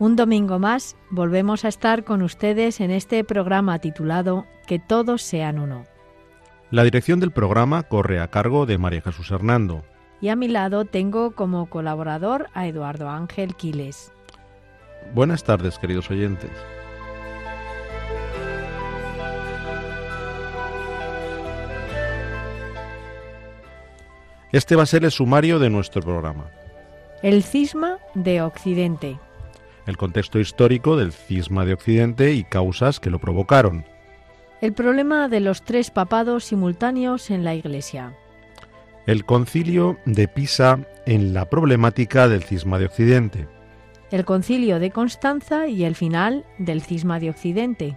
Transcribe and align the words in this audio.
Un 0.00 0.16
domingo 0.16 0.58
más 0.58 0.96
volvemos 1.10 1.66
a 1.66 1.68
estar 1.68 2.04
con 2.04 2.22
ustedes 2.22 2.80
en 2.80 2.90
este 2.90 3.22
programa 3.22 3.80
titulado 3.80 4.46
Que 4.66 4.78
todos 4.78 5.20
sean 5.20 5.58
uno. 5.58 5.84
La 6.70 6.84
dirección 6.84 7.20
del 7.20 7.32
programa 7.32 7.82
corre 7.82 8.18
a 8.18 8.28
cargo 8.28 8.64
de 8.64 8.78
María 8.78 9.02
Jesús 9.02 9.30
Hernando. 9.30 9.84
Y 10.22 10.30
a 10.30 10.36
mi 10.36 10.48
lado 10.48 10.86
tengo 10.86 11.32
como 11.32 11.68
colaborador 11.68 12.48
a 12.54 12.66
Eduardo 12.66 13.10
Ángel 13.10 13.54
Quiles. 13.56 14.10
Buenas 15.12 15.44
tardes, 15.44 15.78
queridos 15.78 16.10
oyentes. 16.10 16.50
Este 24.50 24.76
va 24.76 24.84
a 24.84 24.86
ser 24.86 25.04
el 25.04 25.10
sumario 25.10 25.58
de 25.58 25.68
nuestro 25.68 26.00
programa. 26.00 26.46
El 27.22 27.42
cisma 27.42 27.98
de 28.14 28.40
Occidente. 28.40 29.18
El 29.90 29.96
contexto 29.96 30.38
histórico 30.38 30.96
del 30.96 31.10
cisma 31.10 31.64
de 31.64 31.74
Occidente 31.74 32.32
y 32.32 32.44
causas 32.44 33.00
que 33.00 33.10
lo 33.10 33.18
provocaron. 33.18 33.84
El 34.60 34.72
problema 34.72 35.26
de 35.26 35.40
los 35.40 35.64
tres 35.64 35.90
papados 35.90 36.44
simultáneos 36.44 37.28
en 37.28 37.42
la 37.42 37.56
Iglesia. 37.56 38.16
El 39.08 39.24
concilio 39.24 39.98
de 40.06 40.28
Pisa 40.28 40.78
en 41.06 41.34
la 41.34 41.50
problemática 41.50 42.28
del 42.28 42.44
cisma 42.44 42.78
de 42.78 42.86
Occidente. 42.86 43.48
El 44.12 44.24
concilio 44.24 44.78
de 44.78 44.92
Constanza 44.92 45.66
y 45.66 45.82
el 45.82 45.96
final 45.96 46.44
del 46.58 46.82
cisma 46.82 47.18
de 47.18 47.30
Occidente. 47.30 47.96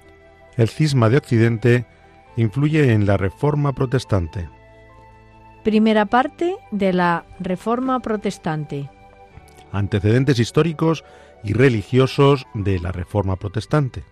El 0.58 0.70
cisma 0.70 1.10
de 1.10 1.18
Occidente 1.18 1.86
influye 2.38 2.92
en 2.92 3.06
la 3.06 3.18
reforma 3.18 3.72
protestante. 3.72 4.50
Primera 5.64 6.08
parte 6.08 6.56
de 6.72 6.92
la 6.92 7.24
Reforma 7.40 8.00
Protestante. 8.00 8.90
Antecedentes 9.72 10.40
históricos 10.40 11.04
y 11.44 11.54
religiosos 11.54 12.46
de 12.54 12.80
la 12.80 12.92
Reforma 12.92 13.36
Protestante. 13.36 14.04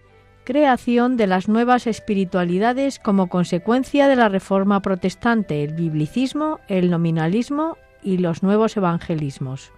Creación 0.44 1.18
de 1.18 1.28
las 1.28 1.48
nuevas 1.48 1.88
espiritualidades 1.88 3.00
como 3.00 3.30
consecuencia 3.30 4.08
de 4.08 4.16
la 4.16 4.30
Reforma 4.30 4.82
Protestante, 4.82 5.64
el 5.64 5.74
biblicismo, 5.74 6.60
el 6.68 6.90
nominalismo 6.90 7.78
y 8.04 8.18
los 8.18 8.44
nuevos 8.44 8.76
evangelismos. 8.76 9.72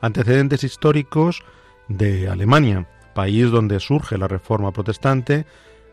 Antecedentes 0.00 0.62
históricos 0.64 1.42
de 1.88 2.28
Alemania, 2.28 2.88
país 3.14 3.50
donde 3.50 3.80
surge 3.80 4.16
la 4.18 4.28
Reforma 4.28 4.72
Protestante, 4.72 5.46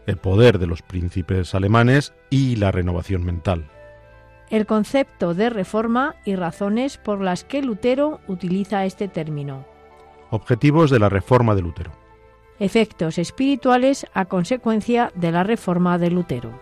el 0.06 0.18
poder 0.18 0.60
de 0.60 0.68
los 0.68 0.82
príncipes 0.82 1.56
alemanes 1.56 2.14
y 2.30 2.58
la 2.58 2.72
renovación 2.72 3.24
mental 3.24 3.70
el 4.54 4.68
concepto 4.68 5.34
de 5.34 5.50
reforma 5.50 6.16
y 6.26 6.36
razones 6.36 7.00
por 7.00 7.22
las 7.22 7.44
que 7.44 7.64
Lutero 7.64 8.20
utiliza 8.28 8.86
este 8.86 9.08
término. 9.08 9.66
Objetivos 10.34 10.90
de 10.90 10.98
la 10.98 11.10
reforma 11.10 11.54
de 11.54 11.62
Lutero. 11.62 11.92
Efectos 12.58 13.20
espirituales 13.20 14.08
a 14.16 14.26
consecuencia 14.26 15.12
de 15.14 15.32
la 15.32 15.44
reforma 15.44 16.00
de 16.00 16.10
Lutero. 16.10 16.60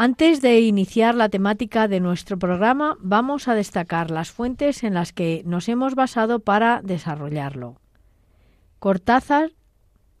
Antes 0.00 0.40
de 0.40 0.60
iniciar 0.60 1.16
la 1.16 1.28
temática 1.28 1.88
de 1.88 1.98
nuestro 1.98 2.38
programa, 2.38 2.96
vamos 3.00 3.48
a 3.48 3.56
destacar 3.56 4.12
las 4.12 4.30
fuentes 4.30 4.84
en 4.84 4.94
las 4.94 5.12
que 5.12 5.42
nos 5.44 5.68
hemos 5.68 5.96
basado 5.96 6.38
para 6.38 6.80
desarrollarlo. 6.82 7.80
Cortázar, 8.78 9.50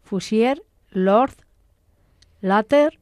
Fusier, 0.02 0.64
Lord, 0.90 1.34
Later, 2.40 2.98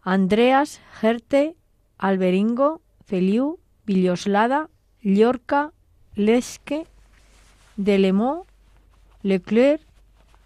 Andreas, 0.00 0.80
Gerte, 1.02 1.54
Alberingo, 1.98 2.80
Feliu, 3.04 3.58
Villoslada, 3.84 4.70
Llorca, 5.02 5.74
Leske, 6.14 6.86
Delemont, 7.76 8.46
Leclerc, 9.22 9.82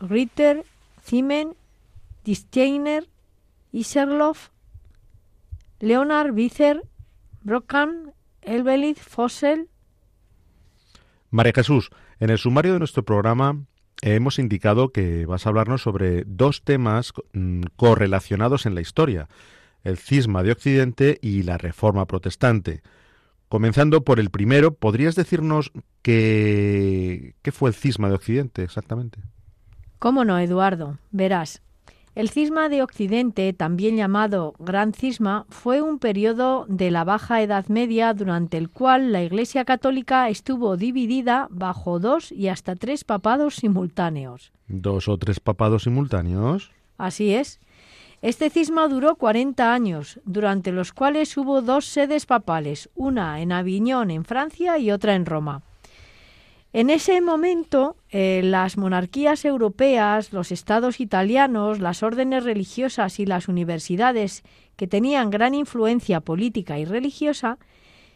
Ritter, 0.01 0.65
Zimen, 1.05 1.55
Disteiner, 2.25 3.09
Iserloff, 3.71 4.52
Leonard 5.83 6.33
Vicer, 6.33 6.81
Brockham, 7.43 8.13
Elbelith, 8.41 9.01
Fossel. 9.01 9.69
María 11.31 11.53
Jesús, 11.53 11.91
en 12.21 12.31
el 12.31 12.39
sumario 12.39 12.75
de 12.75 12.79
nuestro 12.79 13.05
programa 13.05 13.65
hemos 14.01 14.39
indicado 14.39 14.93
que 14.93 15.27
vas 15.27 15.45
a 15.45 15.49
hablarnos 15.49 15.83
sobre 15.83 16.23
dos 16.25 16.63
temas 16.63 17.13
mm, 17.33 17.63
correlacionados 17.75 18.65
en 18.65 18.77
la 18.77 18.81
historia, 18.81 19.29
el 19.83 19.99
cisma 19.99 20.45
de 20.45 20.53
Occidente 20.53 21.19
y 21.21 21.43
la 21.43 21.59
reforma 21.59 22.07
protestante. 22.07 22.83
Comenzando 23.49 24.05
por 24.05 24.21
el 24.21 24.31
primero, 24.31 24.75
¿podrías 24.75 25.17
decirnos 25.17 25.73
qué, 26.03 27.35
qué 27.43 27.51
fue 27.51 27.71
el 27.71 27.75
cisma 27.75 28.09
de 28.09 28.15
Occidente 28.15 28.63
exactamente? 28.63 29.19
¿Cómo 29.99 30.25
no, 30.25 30.39
Eduardo? 30.39 30.99
Verás, 31.11 31.61
el 32.15 32.29
cisma 32.29 32.69
de 32.69 32.83
Occidente, 32.83 33.53
también 33.55 33.97
llamado 33.97 34.55
Gran 34.59 34.93
Cisma, 34.93 35.47
fue 35.49 35.81
un 35.81 35.99
periodo 35.99 36.67
de 36.69 36.91
la 36.91 37.05
Baja 37.05 37.41
Edad 37.41 37.67
Media 37.69 38.13
durante 38.13 38.59
el 38.59 38.69
cual 38.69 39.13
la 39.13 39.23
Iglesia 39.23 39.65
Católica 39.65 40.29
estuvo 40.29 40.77
dividida 40.77 41.49
bajo 41.51 41.99
dos 42.01 42.31
y 42.31 42.49
hasta 42.49 42.77
tres 42.77 43.05
papados 43.05 43.57
simultáneos. 43.57 44.53
¿Dos 44.69 45.09
o 45.09 45.17
tres 45.17 45.41
papados 45.41 45.85
simultáneos? 45.85 46.71
Así 46.99 47.35
es. 47.35 47.61
Este 48.21 48.51
cisma 48.51 48.89
duró 48.89 49.17
40 49.17 49.73
años, 49.73 50.21
durante 50.25 50.71
los 50.71 50.93
cuales 50.93 51.37
hubo 51.37 51.63
dos 51.63 51.87
sedes 51.87 52.27
papales, 52.27 52.91
una 52.95 53.41
en 53.41 53.53
Aviñón, 53.53 54.11
en 54.11 54.25
Francia, 54.25 54.79
y 54.79 54.91
otra 54.93 55.15
en 55.15 55.27
Roma. 55.27 55.63
En 56.75 56.89
ese 56.89 57.21
momento, 57.21 57.97
eh, 58.09 58.41
las 58.43 58.79
monarquías 58.79 59.45
europeas, 59.45 60.33
los 60.33 60.51
estados 60.51 61.01
italianos, 61.01 61.81
las 61.81 62.03
órdenes 62.03 62.45
religiosas 62.45 63.21
y 63.21 63.27
las 63.27 63.49
universidades, 63.49 64.43
que 64.77 64.87
tenían 64.87 65.29
gran 65.29 65.55
influencia 65.55 66.21
política 66.21 66.79
y 66.79 66.87
religiosa, 66.87 67.59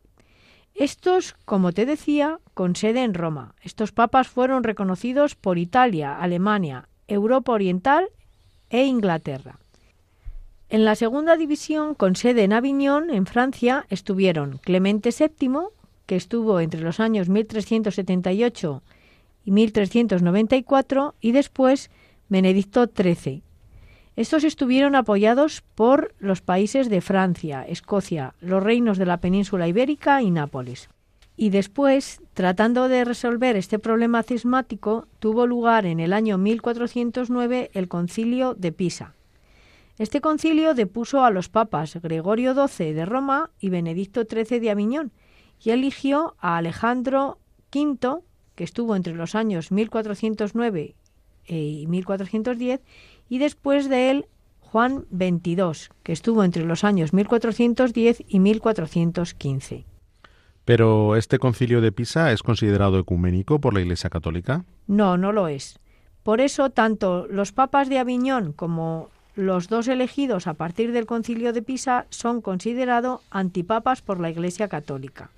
Estos, 0.75 1.34
como 1.44 1.72
te 1.72 1.87
decía, 1.87 2.38
con 2.55 2.76
sede 2.76 3.02
en 3.02 3.14
Roma. 3.14 3.56
Estos 3.60 3.90
papas 3.90 4.28
fueron 4.28 4.62
reconocidos 4.62 5.34
por 5.34 5.58
Italia, 5.58 6.20
Alemania, 6.20 6.88
Europa 7.08 7.50
Oriental 7.50 8.10
e 8.70 8.84
Inglaterra. 8.84 9.58
En 10.70 10.85
la 10.85 10.97
segunda 10.97 11.38
división, 11.38 11.94
con 11.94 12.15
sede 12.15 12.44
en 12.44 12.53
Aviñón, 12.53 13.09
en 13.09 13.25
Francia, 13.25 13.87
estuvieron 13.88 14.59
Clemente 14.59 15.09
VII, 15.19 15.69
que 16.05 16.15
estuvo 16.15 16.61
entre 16.61 16.82
los 16.82 17.00
años 17.00 17.31
1378 17.31 18.82
y 19.47 19.50
1394, 19.50 21.15
y 21.23 21.32
después 21.32 21.91
Benedicto 22.29 22.85
XIII. 22.85 23.43
Estos 24.15 24.44
estuvieron 24.44 24.94
apoyados 24.94 25.62
por 25.75 26.15
los 26.19 26.43
países 26.43 26.91
de 26.91 27.00
Francia, 27.00 27.65
Escocia, 27.67 28.35
los 28.43 28.62
reinos 28.62 28.99
de 28.99 29.06
la 29.06 29.20
península 29.23 29.69
ibérica 29.69 30.20
y 30.20 30.31
Nápoles. 30.31 30.91
Y 31.35 31.49
después, 31.49 32.20
tratando 32.35 32.88
de 32.88 33.06
resolver 33.06 33.56
este 33.56 33.79
problema 33.79 34.23
cismático, 34.23 35.06
tuvo 35.19 35.47
lugar 35.47 35.87
en 35.87 35.99
el 35.99 36.12
año 36.12 36.37
1409 36.37 37.70
el 37.73 37.88
concilio 37.88 38.53
de 38.53 38.73
Pisa 38.73 39.15
Este 39.99 40.21
concilio 40.21 40.75
depuso 40.75 41.25
a 41.25 41.31
los 41.31 41.49
papas 41.49 41.97
Gregorio 42.00 42.55
XII 42.55 42.93
de 42.93 43.05
Roma 43.05 43.50
y 43.59 43.69
Benedicto 43.69 44.23
XIII 44.23 44.61
de 44.61 44.71
Aviñón 44.71 45.11
y 45.61 45.71
eligió 45.71 46.37
a 46.39 46.56
Alejandro 46.56 47.39
V, 47.75 48.21
que 48.55 48.62
estuvo 48.62 48.95
entre 48.95 49.15
los 49.15 49.35
años 49.35 49.73
1409 49.73 50.95
y 51.47 51.87
1410, 51.89 52.81
y 53.29 53.39
después 53.39 53.89
de 53.89 54.11
él 54.11 54.27
Juan 54.61 55.05
XXII, 55.11 55.91
que 56.05 56.12
estuvo 56.12 56.44
entre 56.44 56.65
los 56.65 56.85
años 56.85 57.12
1410 57.12 58.23
y 58.29 58.39
1415. 58.39 59.85
¿Pero 60.65 61.17
este 61.17 61.41
concilio 61.41 61.81
de 61.81 61.91
Pisa 61.91 62.31
es 62.31 62.44
considerado 62.44 63.01
ecuménico 63.01 63.61
por 63.61 63.75
la 63.75 63.81
Iglesia 63.81 64.11
Católica? 64.11 64.65
No, 64.87 65.17
no 65.17 65.33
lo 65.33 65.49
es. 65.49 65.81
Por 66.23 66.41
eso, 66.41 66.71
tanto 66.71 67.27
los 67.27 67.53
papas 67.53 67.89
de 67.89 67.99
Aviñón 67.99 68.53
como 68.53 69.09
los 69.38 69.69
dos 69.69 69.87
elegidos 69.87 70.49
a 70.49 70.55
partir 70.55 70.90
del 70.90 71.06
concilio 71.06 71.52
de 71.52 71.62
Pisa 71.62 72.06
son 72.11 72.43
considerados 72.43 73.20
antipapas 73.31 74.02
por 74.02 74.19
la 74.19 74.31
Iglesia 74.31 74.67
Católica. 74.67 75.31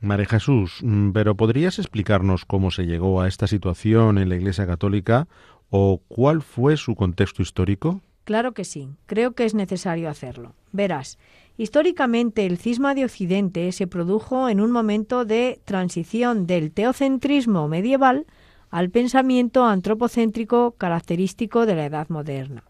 María 0.00 0.26
Jesús, 0.26 0.80
mm, 0.82 1.12
pero 1.12 1.34
¿podrías 1.34 1.78
explicarnos 1.78 2.44
cómo 2.44 2.70
se 2.70 2.84
llegó 2.84 3.22
a 3.22 3.28
esta 3.28 3.46
situación 3.46 4.18
en 4.18 4.28
la 4.28 4.36
Iglesia 4.36 4.66
Católica 4.66 5.28
o 5.70 6.02
cuál 6.08 6.42
fue 6.42 6.76
su 6.76 6.94
contexto 6.94 7.40
histórico? 7.40 8.02
Claro 8.24 8.52
que 8.52 8.64
sí, 8.64 8.90
creo 9.06 9.32
que 9.32 9.46
es 9.46 9.54
necesario 9.54 10.10
hacerlo. 10.10 10.54
Verás, 10.70 11.18
históricamente 11.56 12.44
el 12.44 12.58
cisma 12.58 12.94
de 12.94 13.06
Occidente 13.06 13.72
se 13.72 13.86
produjo 13.86 14.50
en 14.50 14.60
un 14.60 14.70
momento 14.70 15.24
de 15.24 15.58
transición 15.64 16.46
del 16.46 16.70
teocentrismo 16.70 17.66
medieval 17.66 18.26
al 18.68 18.90
pensamiento 18.90 19.64
antropocéntrico 19.64 20.72
característico 20.72 21.64
de 21.64 21.76
la 21.76 21.86
Edad 21.86 22.10
moderna. 22.10 22.64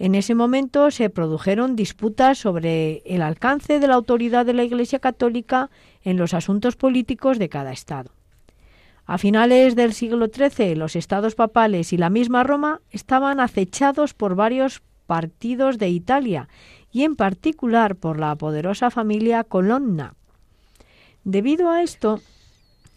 En 0.00 0.14
ese 0.14 0.34
momento 0.34 0.90
se 0.90 1.10
produjeron 1.10 1.76
disputas 1.76 2.38
sobre 2.38 3.02
el 3.04 3.20
alcance 3.20 3.80
de 3.80 3.86
la 3.86 3.96
autoridad 3.96 4.46
de 4.46 4.54
la 4.54 4.64
Iglesia 4.64 4.98
Católica 4.98 5.68
en 6.02 6.16
los 6.16 6.32
asuntos 6.32 6.74
políticos 6.74 7.38
de 7.38 7.50
cada 7.50 7.70
Estado. 7.70 8.10
A 9.04 9.18
finales 9.18 9.76
del 9.76 9.92
siglo 9.92 10.28
XIII, 10.28 10.74
los 10.74 10.96
estados 10.96 11.34
papales 11.34 11.92
y 11.92 11.98
la 11.98 12.08
misma 12.08 12.44
Roma 12.44 12.80
estaban 12.90 13.40
acechados 13.40 14.14
por 14.14 14.36
varios 14.36 14.80
partidos 15.06 15.76
de 15.76 15.90
Italia 15.90 16.48
y 16.90 17.04
en 17.04 17.14
particular 17.14 17.94
por 17.94 18.18
la 18.18 18.34
poderosa 18.36 18.88
familia 18.88 19.44
Colonna. 19.44 20.14
Debido 21.24 21.68
a 21.68 21.82
esto, 21.82 22.22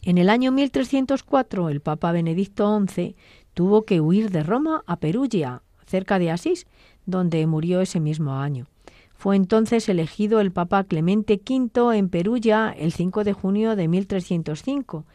en 0.04 0.18
el 0.18 0.30
año 0.30 0.54
1304 0.54 1.68
el 1.68 1.82
Papa 1.82 2.14
Benedicto 2.14 2.82
XI 2.88 3.18
tuvo 3.54 3.82
que 3.82 4.00
huir 4.00 4.32
de 4.32 4.44
Roma 4.44 4.84
a 4.88 4.96
Perugia, 4.96 5.64
cerca 5.86 6.18
de 6.18 6.32
Asís, 6.32 6.66
donde 7.06 7.46
murió 7.48 7.82
ese 7.82 8.00
mismo 8.00 8.34
año. 8.34 8.68
Fue 9.16 9.36
entonces 9.36 9.88
elegido 9.88 10.42
el 10.42 10.52
Papa 10.52 10.84
Clemente 10.84 11.40
V 11.44 11.98
en 11.98 12.10
Perugia 12.10 12.76
el 12.78 12.92
5 12.92 13.24
de 13.24 13.34
junio 13.34 13.76
de 13.76 13.88
1305 13.88 15.06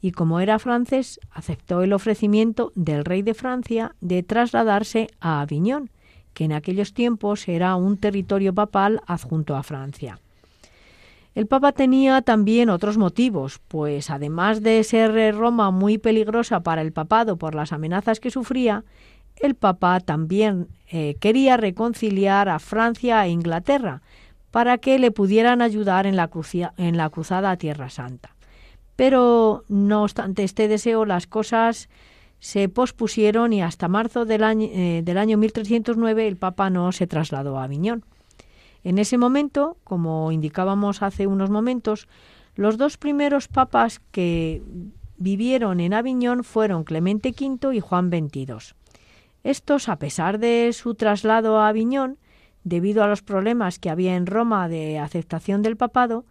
y 0.00 0.12
como 0.12 0.40
era 0.40 0.58
francés, 0.58 1.20
aceptó 1.30 1.82
el 1.82 1.92
ofrecimiento 1.92 2.72
del 2.74 3.04
rey 3.04 3.22
de 3.22 3.34
Francia 3.34 3.94
de 4.00 4.22
trasladarse 4.22 5.08
a 5.20 5.40
Aviñón, 5.40 5.90
que 6.34 6.44
en 6.44 6.52
aquellos 6.52 6.94
tiempos 6.94 7.48
era 7.48 7.74
un 7.74 7.96
territorio 7.96 8.54
papal 8.54 9.00
adjunto 9.06 9.56
a 9.56 9.62
Francia. 9.62 10.20
El 11.34 11.46
Papa 11.46 11.72
tenía 11.72 12.22
también 12.22 12.68
otros 12.68 12.96
motivos, 12.98 13.60
pues 13.68 14.10
además 14.10 14.62
de 14.62 14.82
ser 14.82 15.36
Roma 15.36 15.70
muy 15.70 15.98
peligrosa 15.98 16.60
para 16.60 16.82
el 16.82 16.92
papado 16.92 17.36
por 17.36 17.54
las 17.54 17.72
amenazas 17.72 18.18
que 18.18 18.30
sufría, 18.30 18.84
el 19.40 19.54
Papa 19.54 20.00
también 20.00 20.68
eh, 20.90 21.16
quería 21.20 21.56
reconciliar 21.56 22.48
a 22.48 22.58
Francia 22.58 23.24
e 23.26 23.30
Inglaterra 23.30 24.02
para 24.50 24.78
que 24.78 24.98
le 24.98 25.10
pudieran 25.10 25.62
ayudar 25.62 26.06
en 26.06 26.16
la, 26.16 26.30
en 26.76 26.96
la 26.96 27.10
cruzada 27.10 27.50
a 27.50 27.56
Tierra 27.56 27.90
Santa. 27.90 28.34
Pero 28.96 29.64
no 29.68 30.02
obstante 30.02 30.42
este 30.42 30.66
deseo, 30.66 31.04
las 31.04 31.26
cosas 31.26 31.88
se 32.40 32.68
pospusieron 32.68 33.52
y 33.52 33.62
hasta 33.62 33.88
marzo 33.88 34.24
del 34.24 34.44
año, 34.44 34.68
eh, 34.72 35.02
del 35.04 35.18
año 35.18 35.38
1309 35.38 36.26
el 36.26 36.36
Papa 36.36 36.70
no 36.70 36.90
se 36.92 37.06
trasladó 37.06 37.58
a 37.58 37.64
Aviñón. 37.64 38.04
En 38.84 38.98
ese 38.98 39.18
momento, 39.18 39.76
como 39.84 40.32
indicábamos 40.32 41.02
hace 41.02 41.26
unos 41.26 41.50
momentos, 41.50 42.08
los 42.54 42.78
dos 42.78 42.96
primeros 42.96 43.48
papas 43.48 44.00
que 44.10 44.62
vivieron 45.16 45.80
en 45.80 45.94
Aviñón 45.94 46.44
fueron 46.44 46.84
Clemente 46.84 47.34
V 47.38 47.74
y 47.76 47.80
Juan 47.80 48.08
XXII. 48.08 48.77
Estos, 49.44 49.88
a 49.88 49.96
pesar 49.96 50.38
de 50.38 50.72
su 50.72 50.94
traslado 50.94 51.58
a 51.58 51.68
Aviñón, 51.68 52.18
debido 52.64 53.02
a 53.02 53.08
los 53.08 53.22
problemas 53.22 53.78
que 53.78 53.90
había 53.90 54.16
en 54.16 54.26
Roma 54.26 54.68
de 54.68 54.98
aceptación 54.98 55.62
del 55.62 55.76
papado, 55.76 56.24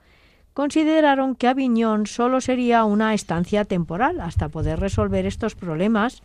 consideraron 0.54 1.36
que 1.36 1.48
Aviñón 1.48 2.08
solo 2.08 2.42
sería 2.42 2.84
una 2.84 3.14
estancia 3.14 3.66
temporal 3.66 4.20
hasta 4.20 4.50
poder 4.50 4.80
resolver 4.80 5.26
estos 5.26 5.56
problemas 5.56 6.24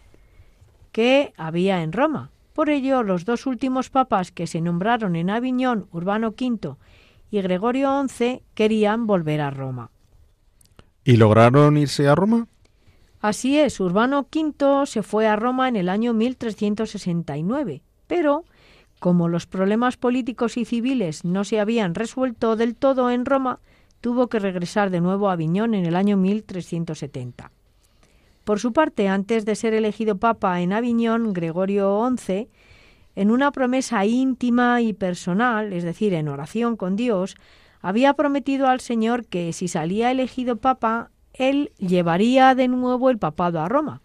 que 0.90 1.32
había 1.36 1.82
en 1.82 1.92
Roma. 1.92 2.30
Por 2.52 2.68
ello, 2.68 3.02
los 3.02 3.24
dos 3.24 3.46
últimos 3.46 3.88
papas 3.88 4.30
que 4.30 4.46
se 4.46 4.60
nombraron 4.60 5.16
en 5.16 5.30
Aviñón, 5.30 5.86
Urbano 5.90 6.28
V 6.28 6.76
y 7.30 7.40
Gregorio 7.40 8.06
XI, 8.08 8.42
querían 8.54 9.06
volver 9.06 9.40
a 9.40 9.50
Roma. 9.50 9.90
¿Y 11.04 11.16
lograron 11.16 11.76
irse 11.78 12.08
a 12.08 12.14
Roma? 12.14 12.46
Así 13.22 13.56
es, 13.56 13.78
Urbano 13.78 14.26
V 14.34 14.84
se 14.86 15.04
fue 15.04 15.28
a 15.28 15.36
Roma 15.36 15.68
en 15.68 15.76
el 15.76 15.88
año 15.88 16.12
1369, 16.12 17.82
pero 18.08 18.44
como 18.98 19.28
los 19.28 19.46
problemas 19.46 19.96
políticos 19.96 20.56
y 20.56 20.64
civiles 20.64 21.24
no 21.24 21.44
se 21.44 21.60
habían 21.60 21.94
resuelto 21.94 22.56
del 22.56 22.74
todo 22.74 23.12
en 23.12 23.24
Roma, 23.24 23.60
tuvo 24.00 24.26
que 24.26 24.40
regresar 24.40 24.90
de 24.90 25.00
nuevo 25.00 25.30
a 25.30 25.34
Aviñón 25.34 25.74
en 25.74 25.86
el 25.86 25.94
año 25.94 26.16
1370. 26.16 27.52
Por 28.42 28.58
su 28.58 28.72
parte, 28.72 29.06
antes 29.06 29.44
de 29.44 29.54
ser 29.54 29.72
elegido 29.72 30.16
papa 30.16 30.60
en 30.60 30.72
Aviñón, 30.72 31.32
Gregorio 31.32 32.04
XI, 32.16 32.48
en 33.14 33.30
una 33.30 33.52
promesa 33.52 34.04
íntima 34.04 34.82
y 34.82 34.94
personal, 34.94 35.72
es 35.72 35.84
decir, 35.84 36.12
en 36.12 36.26
oración 36.26 36.76
con 36.76 36.96
Dios, 36.96 37.36
había 37.80 38.14
prometido 38.14 38.66
al 38.66 38.80
Señor 38.80 39.26
que 39.26 39.52
si 39.52 39.68
salía 39.68 40.10
elegido 40.10 40.56
papa, 40.56 41.11
él 41.34 41.72
llevaría 41.78 42.54
de 42.54 42.68
nuevo 42.68 43.10
el 43.10 43.18
papado 43.18 43.60
a 43.60 43.68
Roma. 43.68 44.00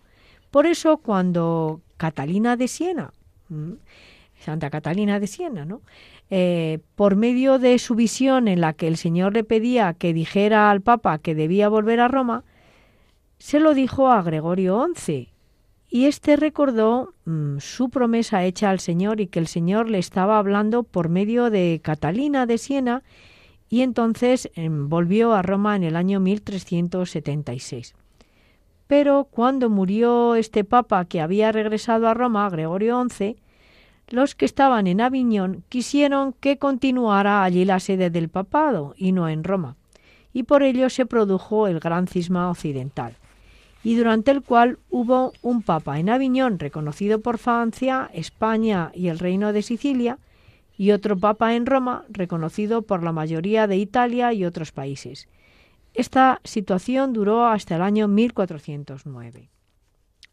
Por 0.52 0.66
eso, 0.66 0.98
cuando 0.98 1.82
Catalina 1.98 2.56
de 2.56 2.68
Siena, 2.68 3.14
Santa 4.40 4.70
Catalina 4.70 5.20
de 5.20 5.28
Siena, 5.28 5.66
¿no? 5.66 5.82
Eh, 6.30 6.80
por 6.96 7.16
medio 7.16 7.58
de 7.58 7.80
su 7.80 7.96
visión 7.96 8.48
en 8.48 8.60
la 8.60 8.74
que 8.74 8.88
el 8.88 8.98
Señor 8.98 9.34
le 9.34 9.44
pedía 9.44 9.94
que 9.94 10.14
dijera 10.14 10.70
al 10.70 10.82
Papa 10.82 11.20
que 11.20 11.36
debía 11.36 11.70
volver 11.70 12.00
a 12.02 12.10
Roma, 12.10 12.44
se 13.40 13.60
lo 13.60 13.74
dijo 13.74 14.10
a 14.10 14.22
Gregorio 14.22 14.86
XI, 14.94 15.30
y 15.90 16.06
éste 16.06 16.36
recordó 16.36 17.14
su 17.60 17.90
promesa 17.90 18.44
hecha 18.44 18.70
al 18.70 18.80
Señor 18.80 19.22
y 19.22 19.28
que 19.28 19.40
el 19.40 19.48
Señor 19.48 19.90
le 19.90 20.00
estaba 20.00 20.38
hablando 20.38 20.84
por 20.84 21.08
medio 21.08 21.50
de 21.50 21.80
Catalina 21.82 22.46
de 22.46 22.58
Siena, 22.58 23.04
y 23.70 23.82
entonces 23.82 24.50
em, 24.56 24.90
volvió 24.90 25.34
a 25.34 25.42
Roma 25.42 25.76
en 25.76 25.84
el 25.84 25.96
año 25.96 26.20
1376. 26.20 27.96
Pero 28.88 29.28
cuando 29.30 29.70
murió 29.70 30.36
este 30.36 30.64
papa 30.64 31.06
que 31.06 31.20
había 31.20 31.52
regresado 31.52 32.08
a 32.08 32.14
Roma, 32.14 32.50
Gregorio 32.50 33.06
XI, 33.10 33.36
los 34.10 34.36
que 34.36 34.46
estaban 34.46 34.88
en 34.88 35.02
Aviñón 35.02 35.64
quisieron 35.68 36.32
que 36.34 36.58
continuara 36.58 37.44
allí 37.44 37.66
la 37.66 37.82
sede 37.82 38.10
del 38.10 38.30
papado 38.30 38.94
y 38.98 39.12
no 39.12 39.28
en 39.28 39.44
Roma, 39.44 39.76
y 40.32 40.44
por 40.44 40.64
ello 40.64 40.90
se 40.90 41.06
produjo 41.06 41.68
el 41.68 41.82
gran 41.82 42.08
cisma 42.08 42.50
occidental, 42.50 43.18
y 43.84 43.96
durante 43.96 44.32
el 44.32 44.42
cual 44.42 44.80
hubo 44.90 45.34
un 45.42 45.62
papa 45.62 46.00
en 46.00 46.10
Aviñón 46.10 46.58
reconocido 46.58 47.20
por 47.20 47.38
Francia, 47.38 48.10
España 48.14 48.92
y 48.94 49.10
el 49.10 49.20
Reino 49.20 49.52
de 49.52 49.62
Sicilia, 49.62 50.20
y 50.78 50.92
otro 50.92 51.18
papa 51.18 51.56
en 51.56 51.66
Roma 51.66 52.06
reconocido 52.10 52.84
por 52.84 53.04
la 53.04 53.12
mayoría 53.12 53.68
de 53.68 53.78
Italia 53.78 54.32
y 54.34 54.46
otros 54.46 54.72
países. 54.72 55.28
Esta 55.94 56.40
situación 56.44 57.14
duró 57.14 57.48
hasta 57.48 57.76
el 57.76 57.82
año 57.82 58.08
1409. 58.08 59.50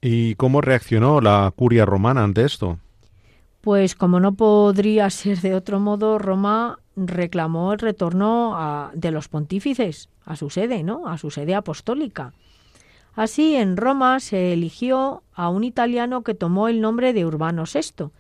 ¿Y 0.03 0.35
cómo 0.35 0.61
reaccionó 0.61 1.23
la 1.23 1.51
curia 1.57 1.87
romana 1.87 2.23
ante 2.23 2.45
esto? 2.45 2.79
Pues 3.63 3.95
como 3.95 4.21
no 4.21 4.35
podría 4.35 5.09
ser 5.09 5.41
de 5.41 5.55
otro 5.55 5.81
modo, 5.81 6.19
Roma 6.19 6.79
reclamó 6.97 7.73
el 7.73 7.79
retorno 7.79 8.91
de 8.93 9.11
los 9.11 9.29
pontífices 9.29 10.11
a 10.27 10.37
su 10.37 10.51
sede, 10.51 10.83
¿no? 10.83 11.09
A 11.09 11.17
su 11.17 11.31
sede 11.31 11.55
apostólica. 11.55 12.35
Así, 13.15 13.57
en 13.57 13.79
Roma 13.79 14.21
se 14.21 14.53
eligió 14.53 15.23
a 15.35 15.49
un 15.49 15.65
italiano 15.65 16.23
que 16.23 16.35
tomó 16.35 16.69
el 16.69 16.83
nombre 16.83 17.15
de 17.15 17.25
Urbano 17.25 17.65
VI, 17.65 18.11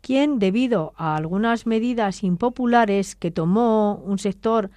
quien, 0.00 0.38
debido 0.38 0.92
a 0.96 1.16
algunas 1.16 1.66
medidas 1.66 2.22
impopulares 2.22 3.16
que 3.16 3.30
tomó 3.30 3.96
un 4.04 4.18
sector 4.18 4.70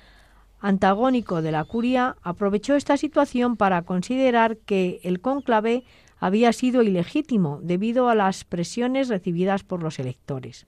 antagónico 0.60 1.42
de 1.42 1.52
la 1.52 1.64
curia, 1.66 2.16
aprovechó 2.22 2.76
esta 2.76 2.98
situación 2.98 3.58
para 3.58 3.82
considerar 3.82 4.58
que 4.58 5.02
el 5.04 5.20
cónclave 5.20 5.84
había 6.20 6.54
sido 6.54 6.84
ilegítimo 6.84 7.60
debido 7.62 8.08
a 8.08 8.16
las 8.16 8.46
presiones 8.46 9.10
recibidas 9.10 9.64
por 9.64 9.84
los 9.84 10.00
electores. 10.00 10.68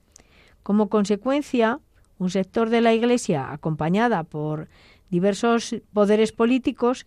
Como 0.62 0.88
consecuencia, 0.88 1.80
un 2.18 2.28
sector 2.28 2.68
de 2.68 2.82
la 2.82 2.92
Iglesia, 2.92 3.52
acompañada 3.52 4.22
por 4.24 4.68
diversos 5.08 5.76
poderes 5.92 6.32
políticos, 6.32 7.06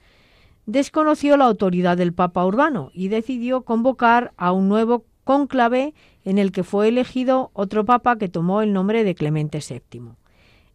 desconoció 0.65 1.37
la 1.37 1.45
autoridad 1.45 1.97
del 1.97 2.13
Papa 2.13 2.45
Urbano 2.45 2.89
y 2.93 3.09
decidió 3.09 3.63
convocar 3.63 4.33
a 4.37 4.51
un 4.51 4.69
nuevo 4.69 5.05
cónclave 5.23 5.93
en 6.25 6.37
el 6.37 6.51
que 6.51 6.63
fue 6.63 6.87
elegido 6.87 7.51
otro 7.53 7.85
papa 7.85 8.17
que 8.17 8.29
tomó 8.29 8.61
el 8.61 8.73
nombre 8.73 9.03
de 9.03 9.15
Clemente 9.15 9.59
VII. 9.59 10.11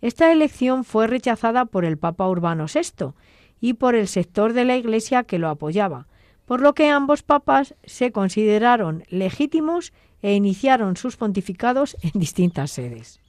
Esta 0.00 0.32
elección 0.32 0.84
fue 0.84 1.06
rechazada 1.06 1.64
por 1.64 1.84
el 1.84 1.96
Papa 1.96 2.28
Urbano 2.28 2.66
VI 2.66 3.14
y 3.60 3.74
por 3.74 3.94
el 3.94 4.08
sector 4.08 4.52
de 4.52 4.64
la 4.64 4.76
Iglesia 4.76 5.24
que 5.24 5.38
lo 5.38 5.48
apoyaba, 5.48 6.08
por 6.44 6.60
lo 6.60 6.74
que 6.74 6.90
ambos 6.90 7.22
papas 7.22 7.74
se 7.84 8.12
consideraron 8.12 9.04
legítimos 9.08 9.92
e 10.20 10.34
iniciaron 10.34 10.96
sus 10.96 11.16
pontificados 11.16 11.96
en 12.02 12.20
distintas 12.20 12.70
sedes. 12.70 13.20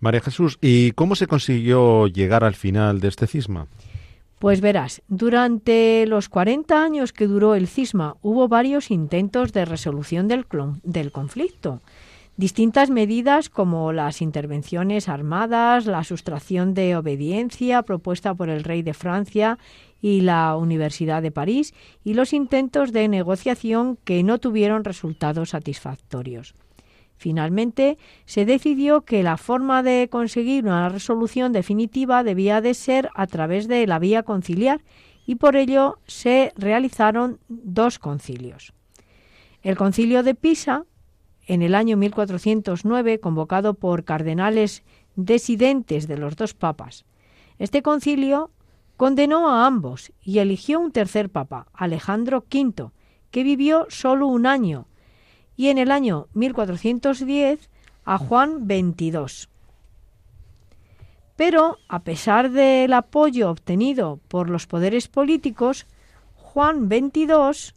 María 0.00 0.20
Jesús, 0.20 0.58
¿y 0.60 0.92
cómo 0.92 1.16
se 1.16 1.26
consiguió 1.26 2.06
llegar 2.06 2.44
al 2.44 2.54
final 2.54 3.00
de 3.00 3.08
este 3.08 3.26
cisma? 3.26 3.66
Pues 4.38 4.60
verás, 4.60 5.02
durante 5.08 6.06
los 6.06 6.28
40 6.28 6.80
años 6.80 7.12
que 7.12 7.26
duró 7.26 7.56
el 7.56 7.66
cisma 7.66 8.16
hubo 8.22 8.46
varios 8.46 8.92
intentos 8.92 9.52
de 9.52 9.64
resolución 9.64 10.28
del, 10.28 10.46
del, 10.84 11.10
conflicto. 11.10 11.82
Distintas 12.36 12.88
medidas 12.88 13.48
como 13.48 13.92
las 13.92 14.22
intervenciones 14.22 15.08
armadas, 15.08 15.86
la 15.86 16.04
sustracción 16.04 16.72
de 16.72 16.94
obediencia 16.94 17.82
propuesta 17.82 18.32
por 18.32 18.48
el 18.48 18.62
rey 18.62 18.82
de 18.82 18.94
Francia 18.94 19.58
y 20.00 20.20
la 20.20 20.54
Universidad 20.56 21.20
de 21.20 21.32
París 21.32 21.74
y 22.04 22.14
los 22.14 22.32
intentos 22.32 22.92
de 22.92 23.08
negociación 23.08 23.98
que 24.04 24.22
no 24.22 24.38
tuvieron 24.38 24.84
resultados 24.84 25.50
satisfactorios. 25.50 26.54
Finalmente, 27.18 27.98
se 28.26 28.44
decidió 28.44 29.02
que 29.02 29.24
la 29.24 29.36
forma 29.36 29.82
de 29.82 30.08
conseguir 30.10 30.64
una 30.64 30.88
resolución 30.88 31.52
definitiva 31.52 32.22
debía 32.22 32.60
de 32.60 32.74
ser 32.74 33.10
a 33.14 33.26
través 33.26 33.66
de 33.66 33.86
la 33.88 33.98
vía 33.98 34.22
conciliar 34.22 34.82
y 35.26 35.34
por 35.34 35.56
ello 35.56 35.98
se 36.06 36.52
realizaron 36.56 37.40
dos 37.48 37.98
concilios. 37.98 38.72
El 39.62 39.76
concilio 39.76 40.22
de 40.22 40.36
Pisa, 40.36 40.84
en 41.46 41.62
el 41.62 41.74
año 41.74 41.96
1409, 41.96 43.18
convocado 43.18 43.74
por 43.74 44.04
cardenales 44.04 44.84
desidentes 45.16 46.06
de 46.06 46.18
los 46.18 46.36
dos 46.36 46.54
papas. 46.54 47.04
Este 47.58 47.82
concilio 47.82 48.52
condenó 48.96 49.48
a 49.48 49.66
ambos 49.66 50.12
y 50.22 50.38
eligió 50.38 50.78
un 50.78 50.92
tercer 50.92 51.30
papa, 51.30 51.66
Alejandro 51.72 52.44
V, 52.48 52.90
que 53.32 53.42
vivió 53.42 53.86
solo 53.88 54.28
un 54.28 54.46
año 54.46 54.87
y 55.58 55.68
en 55.68 55.76
el 55.76 55.90
año 55.90 56.28
1410 56.34 57.68
a 58.04 58.16
Juan 58.16 58.66
XXII. 58.66 59.48
Pero, 61.36 61.78
a 61.88 61.98
pesar 62.04 62.50
del 62.52 62.92
apoyo 62.92 63.50
obtenido 63.50 64.20
por 64.28 64.48
los 64.48 64.66
poderes 64.66 65.08
políticos, 65.08 65.86
Juan 66.36 66.88
XXII 66.88 67.74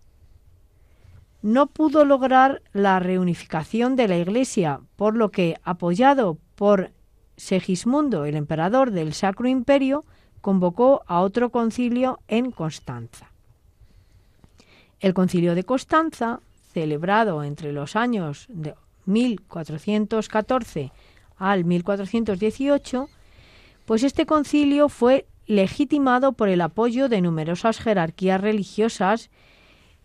no 1.42 1.68
pudo 1.68 2.06
lograr 2.06 2.62
la 2.72 3.00
reunificación 3.00 3.96
de 3.96 4.08
la 4.08 4.18
Iglesia, 4.18 4.80
por 4.96 5.18
lo 5.18 5.32
que, 5.32 5.58
apoyado 5.64 6.38
por 6.56 6.92
Segismundo, 7.36 8.26
el 8.26 8.36
emperador 8.36 8.92
del 8.92 9.16
Sacro 9.16 9.48
Imperio, 9.48 10.06
convocó 10.42 11.02
a 11.08 11.22
otro 11.22 11.50
concilio 11.50 12.20
en 12.28 12.52
Constanza. 12.52 13.32
El 15.00 15.16
concilio 15.16 15.56
de 15.56 15.64
Constanza 15.64 16.42
celebrado 16.72 17.44
entre 17.44 17.72
los 17.72 17.96
años 17.96 18.46
de 18.50 18.76
1414 19.06 20.92
al 21.38 21.66
1418, 21.66 23.10
pues 23.86 24.04
este 24.04 24.26
concilio 24.26 24.90
fue 24.90 25.26
legitimado 25.48 26.34
por 26.34 26.50
el 26.50 26.62
apoyo 26.62 27.10
de 27.10 27.22
numerosas 27.22 27.80
jerarquías 27.80 28.40
religiosas, 28.40 29.30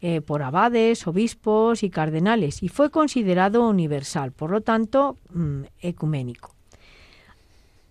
eh, 0.00 0.20
por 0.20 0.42
abades, 0.42 1.06
obispos 1.06 1.82
y 1.82 1.90
cardenales, 1.90 2.62
y 2.62 2.68
fue 2.68 2.90
considerado 2.90 3.68
universal, 3.68 4.32
por 4.32 4.50
lo 4.50 4.60
tanto, 4.60 5.16
mm, 5.30 5.62
ecuménico. 5.80 6.54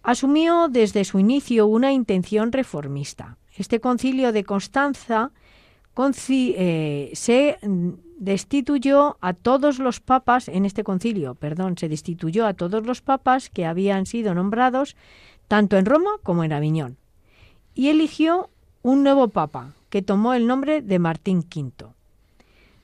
Asumió 0.03 0.67
desde 0.69 1.03
su 1.03 1.17
inicio 1.19 1.65
una 1.65 1.91
intención 1.91 2.51
reformista. 2.51 3.37
Este 3.57 3.79
concilio 3.79 4.31
de 4.31 4.43
Constanza 4.43 5.31
eh, 6.29 7.11
se 7.13 7.57
destituyó 8.17 9.17
a 9.21 9.33
todos 9.33 9.79
los 9.79 9.99
papas 9.99 10.47
en 10.47 10.65
este 10.65 10.83
concilio, 10.83 11.35
perdón, 11.35 11.77
se 11.77 11.89
destituyó 11.89 12.45
a 12.45 12.53
todos 12.53 12.85
los 12.85 13.01
papas 13.01 13.49
que 13.49 13.65
habían 13.65 14.05
sido 14.05 14.33
nombrados 14.33 14.95
tanto 15.47 15.77
en 15.77 15.85
Roma 15.85 16.11
como 16.23 16.43
en 16.43 16.53
Aviñón 16.53 16.97
y 17.75 17.89
eligió 17.89 18.49
un 18.81 19.03
nuevo 19.03 19.27
papa 19.27 19.73
que 19.89 20.01
tomó 20.01 20.33
el 20.33 20.47
nombre 20.47 20.81
de 20.81 20.99
Martín 20.99 21.39
V. 21.39 21.87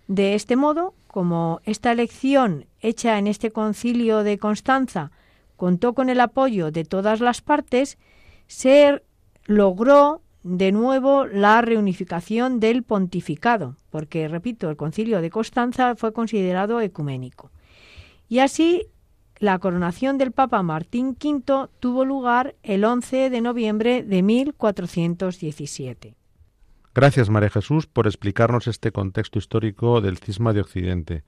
De 0.07 0.35
este 0.35 0.55
modo, 0.55 0.93
como 1.07 1.61
esta 1.63 1.91
elección 1.91 2.65
hecha 2.81 3.17
en 3.17 3.27
este 3.27 3.51
concilio 3.51 4.23
de 4.23 4.37
Constanza 4.37 5.11
contó 5.55 5.93
con 5.93 6.09
el 6.09 6.19
apoyo 6.19 6.71
de 6.71 6.83
todas 6.83 7.21
las 7.21 7.41
partes, 7.41 7.97
se 8.47 9.01
logró 9.45 10.21
de 10.43 10.71
nuevo 10.71 11.25
la 11.25 11.61
reunificación 11.61 12.59
del 12.59 12.83
pontificado, 12.83 13.75
porque, 13.89 14.27
repito, 14.27 14.69
el 14.69 14.77
concilio 14.77 15.21
de 15.21 15.29
Constanza 15.29 15.95
fue 15.95 16.13
considerado 16.13 16.81
ecuménico. 16.81 17.51
Y 18.27 18.39
así 18.39 18.87
la 19.41 19.57
coronación 19.57 20.17
del 20.19 20.31
Papa 20.31 20.61
Martín 20.61 21.17
V 21.19 21.67
tuvo 21.79 22.05
lugar 22.05 22.55
el 22.61 22.85
11 22.85 23.29
de 23.31 23.41
noviembre 23.41 24.03
de 24.03 24.21
1417. 24.21 26.15
Gracias, 26.93 27.29
María 27.29 27.49
Jesús, 27.49 27.87
por 27.87 28.05
explicarnos 28.05 28.67
este 28.67 28.91
contexto 28.91 29.39
histórico 29.39 29.99
del 29.99 30.17
cisma 30.17 30.53
de 30.53 30.61
Occidente. 30.61 31.23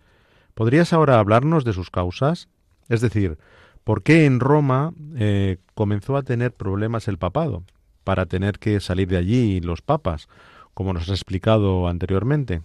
¿Podrías 0.54 0.94
ahora 0.94 1.20
hablarnos 1.20 1.64
de 1.64 1.74
sus 1.74 1.90
causas? 1.90 2.50
Es 2.88 3.02
decir, 3.02 3.40
¿por 3.84 4.04
qué 4.04 4.26
en 4.26 4.40
Roma 4.40 4.94
eh, 5.16 5.58
comenzó 5.74 6.16
a 6.16 6.24
tener 6.24 6.54
problemas 6.54 7.08
el 7.08 7.18
papado? 7.18 7.64
Para 8.04 8.26
tener 8.26 8.60
que 8.60 8.80
salir 8.80 9.08
de 9.08 9.18
allí 9.18 9.62
los 9.62 9.82
papas, 9.82 10.28
como 10.74 10.94
nos 10.94 11.04
has 11.04 11.10
explicado 11.10 11.88
anteriormente? 11.88 12.62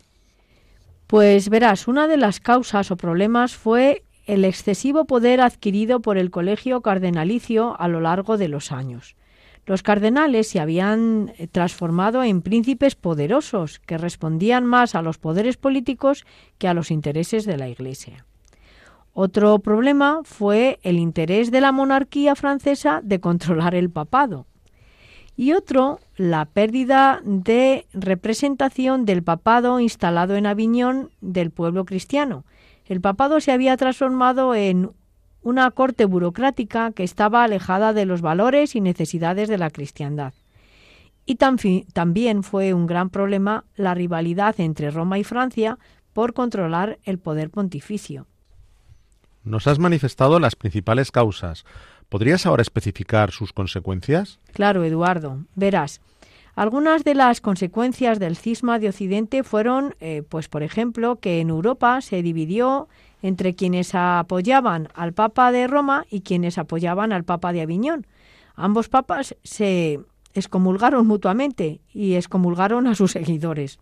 Pues 1.07 1.49
verás, 1.49 1.89
una 1.89 2.07
de 2.07 2.17
las 2.17 2.41
causas 2.41 2.91
o 2.91 2.97
problemas 2.97 3.55
fue 3.55 4.03
el 4.27 4.45
excesivo 4.45 5.07
poder 5.07 5.41
adquirido 5.41 6.01
por 6.01 6.19
el 6.19 6.31
colegio 6.31 6.83
cardenalicio 6.83 7.81
a 7.81 7.89
lo 7.89 8.01
largo 8.01 8.37
de 8.37 8.49
los 8.49 8.73
años. 8.73 9.17
Los 9.65 9.83
cardenales 9.83 10.49
se 10.49 10.61
habían 10.61 11.33
eh, 11.37 11.47
transformado 11.47 12.23
en 12.23 12.43
príncipes 12.43 12.95
poderosos 12.95 13.81
que 13.81 13.99
respondían 13.99 14.65
más 14.65 14.95
a 14.95 15.03
los 15.03 15.19
poderes 15.19 15.57
políticos 15.57 16.27
que 16.59 16.69
a 16.69 16.75
los 16.75 16.91
intereses 16.91 17.45
de 17.45 17.57
la 17.57 17.69
Iglesia. 17.69 18.25
Otro 19.13 19.59
problema 19.59 20.21
fue 20.25 20.79
el 20.83 20.99
interés 20.99 21.51
de 21.51 21.61
la 21.61 21.73
monarquía 21.73 22.35
francesa 22.35 23.01
de 23.03 23.21
controlar 23.21 23.75
el 23.75 23.91
papado 23.91 24.47
y 25.39 25.53
otro, 25.53 26.01
la 26.17 26.47
pérdida 26.47 27.21
de 27.23 27.87
representación 27.93 29.05
del 29.05 29.23
papado 29.23 29.79
instalado 29.79 30.35
en 30.35 30.47
Aviñón 30.47 31.11
del 31.21 31.53
pueblo 31.53 31.85
cristiano. 31.85 32.45
El 32.87 33.01
papado 33.01 33.39
se 33.39 33.53
había 33.53 33.77
transformado 33.77 34.57
en 34.57 34.91
una 35.41 35.71
corte 35.71 36.07
burocrática 36.07 36.91
que 36.91 37.05
estaba 37.05 37.45
alejada 37.45 37.93
de 37.93 38.05
los 38.05 38.21
valores 38.21 38.75
y 38.75 38.81
necesidades 38.81 39.49
de 39.49 39.59
la 39.59 39.71
cristiandad. 39.71 40.35
Y 41.25 41.37
también 41.37 42.43
fue 42.43 42.75
un 42.75 42.89
gran 42.89 43.09
problema 43.09 43.65
la 43.77 43.95
rivalidad 43.95 44.59
entre 44.59 44.91
Roma 44.91 45.21
y 45.21 45.25
Francia 45.25 45.79
por 46.15 46.35
controlar 46.35 46.99
el 47.05 47.21
poder 47.21 47.51
pontificio. 47.51 48.27
Nos 49.45 49.69
has 49.69 49.79
manifestado 49.79 50.41
las 50.41 50.57
principales 50.57 51.13
causas, 51.13 51.65
¿Podrías 52.09 52.47
ahora 52.47 52.63
especificar 52.63 53.33
sus 53.33 53.53
consecuencias? 53.53 54.41
Claro, 54.53 54.85
Eduardo. 54.85 55.45
Verás, 55.55 56.01
algunas 56.55 57.05
de 57.05 57.15
las 57.15 57.41
consecuencias 57.41 58.19
del 58.19 58.37
cisma 58.37 58.79
de 58.79 58.89
Occidente 58.89 59.45
fueron, 59.45 59.95
eh, 60.01 60.23
pues 60.29 60.49
por 60.49 60.63
ejemplo, 60.63 61.17
que 61.17 61.41
en 61.41 61.51
Europa 61.51 62.01
se 62.01 62.23
dividió 62.23 62.89
entre 63.23 63.55
quienes 63.55 63.95
apoyaban 63.95 64.89
al 64.95 65.13
Papa 65.13 65.53
de 65.53 65.67
Roma 65.67 66.05
y 66.11 66.23
quienes 66.23 66.59
apoyaban 66.59 67.13
al 67.13 67.25
Papa 67.25 67.53
de 67.53 67.61
Aviñón. 67.61 68.07
Ambos 68.57 68.89
papas 68.89 69.37
se 69.45 70.01
excomulgaron 70.35 71.07
mutuamente 71.07 71.81
y 71.93 72.15
excomulgaron 72.15 72.87
a 72.87 72.95
sus 72.95 73.13
seguidores. 73.13 73.79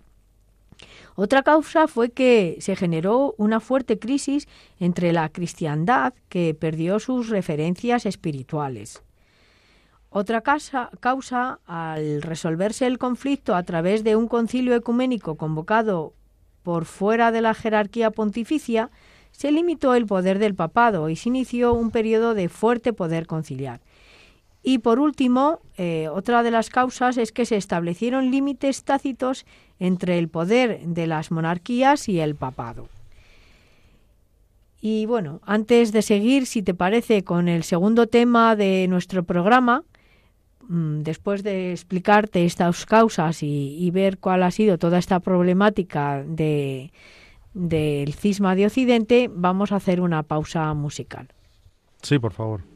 Otra 1.17 1.43
causa 1.43 1.89
fue 1.89 2.11
que 2.11 2.59
se 2.61 2.77
generó 2.77 3.35
una 3.39 3.59
fuerte 3.59 3.99
crisis 3.99 4.47
entre 4.79 5.15
la 5.15 5.31
cristiandad, 5.31 6.13
que 6.29 6.55
perdió 6.55 7.01
sus 7.01 7.31
referencias 7.31 8.05
espirituales. 8.05 9.03
Otra 10.11 10.43
causa, 10.43 11.61
al 11.67 12.23
resolverse 12.23 12.87
el 12.87 12.99
conflicto 12.99 13.55
a 13.55 13.63
través 13.63 14.05
de 14.05 14.15
un 14.15 14.29
concilio 14.29 14.75
ecuménico 14.75 15.37
convocado 15.37 16.13
por 16.63 16.85
fuera 16.85 17.33
de 17.33 17.41
la 17.41 17.55
jerarquía 17.55 18.11
pontificia, 18.11 18.91
se 19.31 19.53
limitó 19.53 19.95
el 19.95 20.07
poder 20.07 20.39
del 20.39 20.55
papado 20.55 21.09
y 21.09 21.17
se 21.17 21.31
inició 21.31 21.73
un 21.73 21.91
periodo 21.91 22.35
de 22.35 22.49
fuerte 22.49 22.93
poder 22.93 23.27
conciliar. 23.27 23.81
Y 24.69 24.79
por 24.79 24.99
último, 24.99 25.61
eh, 25.79 26.09
otra 26.13 26.43
de 26.43 26.51
las 26.51 26.71
causas 26.71 27.19
es 27.19 27.31
que 27.31 27.47
se 27.47 27.57
establecieron 27.57 28.33
límites 28.33 28.83
tácitos 28.83 29.47
entre 29.79 30.19
el 30.19 30.29
poder 30.29 30.81
de 30.81 31.07
las 31.07 31.31
monarquías 31.31 32.09
y 32.09 32.19
el 32.19 32.35
papado. 32.35 32.89
Y 34.81 35.07
bueno, 35.07 35.41
antes 35.45 35.93
de 35.93 36.03
seguir, 36.03 36.47
si 36.47 36.63
te 36.63 36.75
parece, 36.75 37.23
con 37.23 37.47
el 37.47 37.63
segundo 37.63 38.09
tema 38.09 38.57
de 38.57 38.89
nuestro 38.89 39.23
programa, 39.23 39.85
mm, 40.67 41.03
después 41.03 41.45
de 41.45 41.71
explicarte 41.71 42.45
estas 42.45 42.87
causas 42.87 43.45
y, 43.45 43.89
ver 43.93 44.19
cuál 44.19 44.43
ha 44.43 44.51
sido 44.51 44.79
toda 44.79 44.99
esta 44.99 45.21
problemática 45.21 46.25
de, 46.27 46.91
del 47.55 48.15
cisma 48.15 48.57
de 48.57 48.67
Occidente, 48.67 49.31
vamos 49.33 49.71
a 49.71 49.77
hacer 49.77 50.01
una 50.01 50.25
pausa 50.25 50.75
musical. 50.75 51.29
Sí, 52.03 52.19
por 52.19 52.33
favor. 52.33 52.76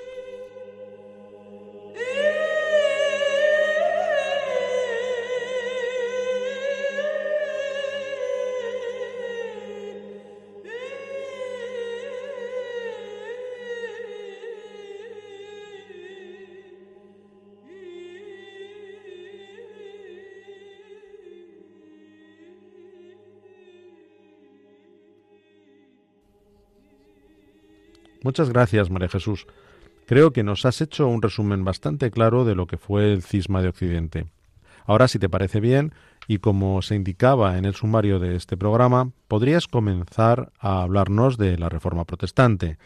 Muchas 28.31 28.49
gracias, 28.49 28.89
María 28.89 29.09
Jesús. 29.09 29.45
Creo 30.05 30.31
que 30.31 30.41
nos 30.41 30.65
has 30.65 30.79
hecho 30.79 31.05
un 31.05 31.21
resumen 31.21 31.65
bastante 31.65 32.11
claro 32.11 32.45
de 32.45 32.55
lo 32.55 32.65
que 32.65 32.77
fue 32.77 33.11
el 33.11 33.23
cisma 33.23 33.61
de 33.61 33.67
Occidente. 33.67 34.25
Ahora, 34.85 35.09
si 35.09 35.19
te 35.19 35.27
parece 35.27 35.59
bien, 35.59 35.91
y 36.29 36.37
como 36.37 36.81
se 36.81 36.95
indicaba 36.95 37.57
en 37.57 37.65
el 37.65 37.75
sumario 37.75 38.19
de 38.19 38.37
este 38.37 38.55
programa, 38.55 39.11
podrías 39.27 39.67
comenzar 39.67 40.53
a 40.59 40.81
hablarnos 40.81 41.37
de 41.37 41.57
la 41.57 41.67
Reforma 41.67 42.05
Protestante. 42.05 42.77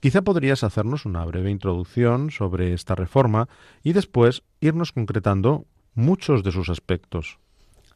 Quizá 0.00 0.22
podrías 0.22 0.64
hacernos 0.64 1.04
una 1.04 1.22
breve 1.26 1.50
introducción 1.50 2.30
sobre 2.30 2.72
esta 2.72 2.94
reforma 2.94 3.46
y 3.82 3.92
después 3.92 4.42
irnos 4.62 4.92
concretando 4.92 5.66
muchos 5.94 6.42
de 6.42 6.50
sus 6.50 6.70
aspectos. 6.70 7.38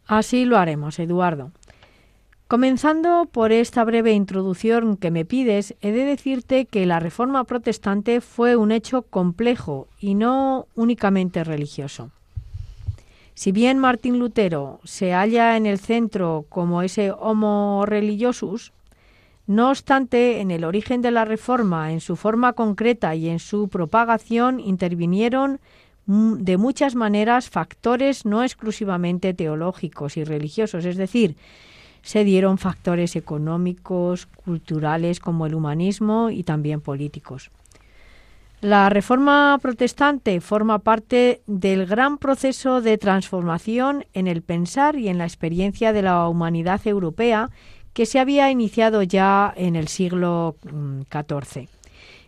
Así 0.06 0.44
lo 0.44 0.58
haremos, 0.58 0.98
Eduardo. 0.98 1.52
Comenzando 2.48 3.28
por 3.30 3.52
esta 3.52 3.84
breve 3.84 4.14
introducción 4.14 4.96
que 4.96 5.10
me 5.10 5.26
pides, 5.26 5.74
he 5.82 5.92
de 5.92 6.06
decirte 6.06 6.64
que 6.64 6.86
la 6.86 6.98
Reforma 6.98 7.44
Protestante 7.44 8.22
fue 8.22 8.56
un 8.56 8.72
hecho 8.72 9.02
complejo 9.02 9.86
y 10.00 10.14
no 10.14 10.66
únicamente 10.74 11.44
religioso. 11.44 12.10
Si 13.34 13.52
bien 13.52 13.78
Martín 13.78 14.18
Lutero 14.18 14.80
se 14.82 15.12
halla 15.12 15.58
en 15.58 15.66
el 15.66 15.78
centro 15.78 16.46
como 16.48 16.80
ese 16.80 17.10
homo 17.10 17.84
religiosus, 17.84 18.72
no 19.46 19.68
obstante, 19.68 20.40
en 20.40 20.50
el 20.50 20.64
origen 20.64 21.02
de 21.02 21.10
la 21.10 21.26
Reforma, 21.26 21.92
en 21.92 22.00
su 22.00 22.16
forma 22.16 22.54
concreta 22.54 23.14
y 23.14 23.28
en 23.28 23.40
su 23.40 23.68
propagación, 23.68 24.58
intervinieron 24.58 25.60
de 26.06 26.56
muchas 26.56 26.94
maneras 26.94 27.50
factores 27.50 28.24
no 28.24 28.42
exclusivamente 28.42 29.34
teológicos 29.34 30.16
y 30.16 30.24
religiosos, 30.24 30.86
es 30.86 30.96
decir, 30.96 31.36
se 32.02 32.24
dieron 32.24 32.58
factores 32.58 33.16
económicos, 33.16 34.26
culturales 34.26 35.20
como 35.20 35.46
el 35.46 35.54
humanismo 35.54 36.30
y 36.30 36.42
también 36.42 36.80
políticos. 36.80 37.50
La 38.60 38.88
reforma 38.88 39.56
protestante 39.62 40.40
forma 40.40 40.80
parte 40.80 41.42
del 41.46 41.86
gran 41.86 42.18
proceso 42.18 42.80
de 42.80 42.98
transformación 42.98 44.04
en 44.14 44.26
el 44.26 44.42
pensar 44.42 44.96
y 44.96 45.08
en 45.08 45.18
la 45.18 45.24
experiencia 45.26 45.92
de 45.92 46.02
la 46.02 46.26
humanidad 46.26 46.84
europea 46.84 47.50
que 47.92 48.04
se 48.04 48.18
había 48.18 48.50
iniciado 48.50 49.02
ya 49.04 49.52
en 49.56 49.76
el 49.76 49.86
siglo 49.86 50.56
XIV. 50.62 51.62
Mm, 51.62 51.66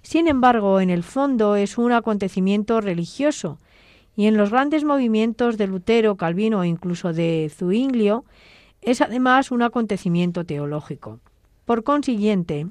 Sin 0.02 0.28
embargo, 0.28 0.80
en 0.80 0.90
el 0.90 1.02
fondo 1.02 1.56
es 1.56 1.78
un 1.78 1.92
acontecimiento 1.92 2.80
religioso 2.80 3.58
Y 4.16 4.26
en 4.26 4.36
los 4.36 4.50
grandes 4.50 4.84
movimientos 4.84 5.56
de 5.56 5.66
Lutero, 5.66 6.16
Calvino 6.16 6.62
e 6.62 6.68
incluso 6.68 7.12
de 7.12 7.50
Zuinglio, 7.56 8.24
es 8.82 9.00
además 9.00 9.50
un 9.50 9.62
acontecimiento 9.62 10.44
teológico. 10.44 11.20
Por 11.64 11.84
consiguiente, 11.84 12.66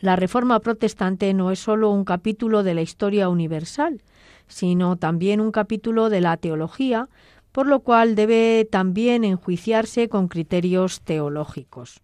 la 0.00 0.16
Reforma 0.16 0.58
protestante 0.60 1.32
no 1.34 1.50
es 1.52 1.60
sólo 1.60 1.90
un 1.90 2.04
capítulo 2.04 2.62
de 2.62 2.74
la 2.74 2.82
historia 2.82 3.28
universal, 3.28 4.02
sino 4.48 4.96
también 4.96 5.40
un 5.40 5.52
capítulo 5.52 6.10
de 6.10 6.20
la 6.20 6.36
teología, 6.36 7.08
por 7.52 7.66
lo 7.66 7.80
cual 7.80 8.14
debe 8.14 8.66
también 8.70 9.24
enjuiciarse 9.24 10.08
con 10.08 10.28
criterios 10.28 11.02
teológicos. 11.02 12.00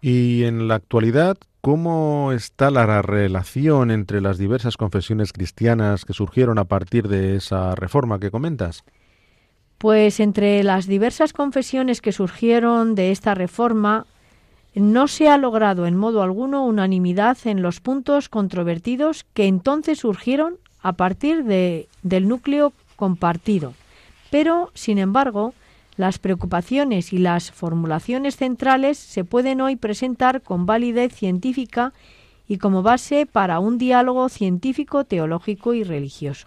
Y 0.00 0.44
en 0.44 0.68
la 0.68 0.76
actualidad, 0.76 1.38
¿cómo 1.60 2.32
está 2.32 2.70
la 2.70 3.02
relación 3.02 3.90
entre 3.90 4.20
las 4.20 4.36
diversas 4.36 4.76
confesiones 4.76 5.32
cristianas 5.32 6.04
que 6.04 6.12
surgieron 6.12 6.58
a 6.58 6.64
partir 6.64 7.08
de 7.08 7.36
esa 7.36 7.74
reforma 7.74 8.18
que 8.18 8.30
comentas? 8.30 8.84
Pues 9.82 10.20
entre 10.20 10.62
las 10.62 10.86
diversas 10.86 11.32
confesiones 11.32 12.00
que 12.00 12.12
surgieron 12.12 12.94
de 12.94 13.10
esta 13.10 13.34
reforma, 13.34 14.06
no 14.76 15.08
se 15.08 15.28
ha 15.28 15.36
logrado 15.36 15.86
en 15.86 15.96
modo 15.96 16.22
alguno 16.22 16.64
unanimidad 16.64 17.36
en 17.46 17.62
los 17.62 17.80
puntos 17.80 18.28
controvertidos 18.28 19.26
que 19.34 19.48
entonces 19.48 19.98
surgieron 19.98 20.58
a 20.82 20.92
partir 20.92 21.42
de, 21.42 21.88
del 22.04 22.28
núcleo 22.28 22.72
compartido. 22.94 23.74
Pero, 24.30 24.70
sin 24.72 24.98
embargo, 24.98 25.52
las 25.96 26.20
preocupaciones 26.20 27.12
y 27.12 27.18
las 27.18 27.50
formulaciones 27.50 28.36
centrales 28.36 28.98
se 28.98 29.24
pueden 29.24 29.60
hoy 29.60 29.74
presentar 29.74 30.42
con 30.42 30.64
validez 30.64 31.12
científica 31.12 31.92
y 32.46 32.58
como 32.58 32.84
base 32.84 33.26
para 33.26 33.58
un 33.58 33.78
diálogo 33.78 34.28
científico, 34.28 35.02
teológico 35.02 35.74
y 35.74 35.82
religioso. 35.82 36.46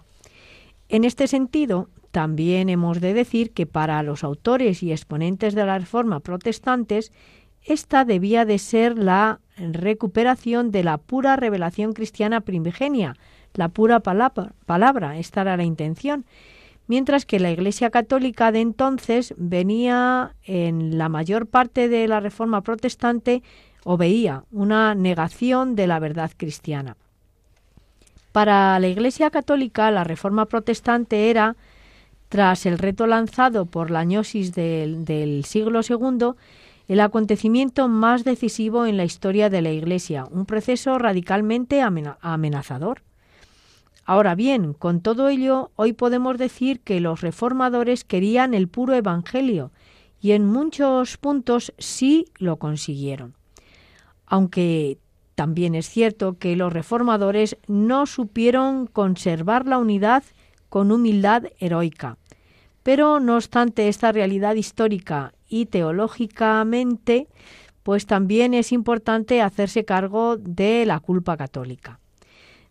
En 0.88 1.04
este 1.04 1.26
sentido, 1.26 1.88
también 2.16 2.70
hemos 2.70 3.02
de 3.02 3.12
decir 3.12 3.50
que 3.50 3.66
para 3.66 4.02
los 4.02 4.24
autores 4.24 4.82
y 4.82 4.90
exponentes 4.90 5.54
de 5.54 5.66
la 5.66 5.78
Reforma 5.78 6.20
protestantes, 6.20 7.12
esta 7.62 8.06
debía 8.06 8.46
de 8.46 8.58
ser 8.58 8.96
la 8.96 9.40
recuperación 9.58 10.70
de 10.70 10.82
la 10.82 10.96
pura 10.96 11.36
revelación 11.36 11.92
cristiana 11.92 12.40
primigenia, 12.40 13.16
la 13.52 13.68
pura 13.68 14.00
palabra, 14.00 14.54
palabra, 14.64 15.18
esta 15.18 15.42
era 15.42 15.58
la 15.58 15.64
intención, 15.64 16.24
mientras 16.86 17.26
que 17.26 17.38
la 17.38 17.50
Iglesia 17.50 17.90
Católica 17.90 18.50
de 18.50 18.62
entonces 18.62 19.34
venía 19.36 20.34
en 20.42 20.96
la 20.96 21.10
mayor 21.10 21.46
parte 21.46 21.90
de 21.90 22.08
la 22.08 22.20
Reforma 22.20 22.62
protestante 22.62 23.42
o 23.84 23.98
veía 23.98 24.44
una 24.50 24.94
negación 24.94 25.76
de 25.76 25.86
la 25.86 25.98
verdad 25.98 26.30
cristiana. 26.34 26.96
Para 28.32 28.78
la 28.78 28.88
Iglesia 28.88 29.28
Católica 29.28 29.90
la 29.90 30.02
Reforma 30.02 30.46
protestante 30.46 31.28
era 31.28 31.56
tras 32.28 32.66
el 32.66 32.78
reto 32.78 33.06
lanzado 33.06 33.66
por 33.66 33.90
la 33.90 34.04
gnosis 34.04 34.52
del, 34.52 35.44
siglo 35.44 35.80
II, 35.88 36.32
el 36.88 37.00
acontecimiento 37.00 37.88
más 37.88 38.24
decisivo 38.24 38.86
en 38.86 38.96
la 38.96 39.04
historia 39.04 39.50
de 39.50 39.62
la 39.62 39.70
Iglesia, 39.70 40.26
un 40.30 40.46
proceso 40.46 40.98
radicalmente 40.98 41.82
amenazador. 41.82 43.02
Ahora 44.04 44.36
bien, 44.36 44.72
con 44.72 45.00
todo 45.00 45.28
ello, 45.28 45.72
hoy 45.74 45.92
podemos 45.92 46.38
decir 46.38 46.80
que 46.80 47.00
los 47.00 47.22
reformadores 47.22 48.04
querían 48.04 48.54
el 48.54 48.68
puro 48.68 48.94
Evangelio 48.94 49.72
y 50.20 50.32
en 50.32 50.46
muchos 50.46 51.16
puntos 51.16 51.72
sí 51.78 52.26
lo 52.38 52.56
consiguieron. 52.56 53.34
Aunque 54.26 54.98
también 55.34 55.74
es 55.74 55.88
cierto 55.88 56.38
que 56.38 56.56
los 56.56 56.72
reformadores 56.72 57.58
no 57.66 58.06
supieron 58.06 58.86
conservar 58.86 59.66
la 59.66 59.78
unidad 59.78 60.22
con 60.68 60.92
humildad 60.92 61.44
heroica. 61.58 62.18
Pero 62.82 63.20
no 63.20 63.36
obstante 63.36 63.88
esta 63.88 64.12
realidad 64.12 64.54
histórica 64.54 65.32
y 65.48 65.66
teológicamente, 65.66 67.28
pues 67.82 68.06
también 68.06 68.54
es 68.54 68.72
importante 68.72 69.42
hacerse 69.42 69.84
cargo 69.84 70.36
de 70.36 70.86
la 70.86 71.00
culpa 71.00 71.36
católica. 71.36 72.00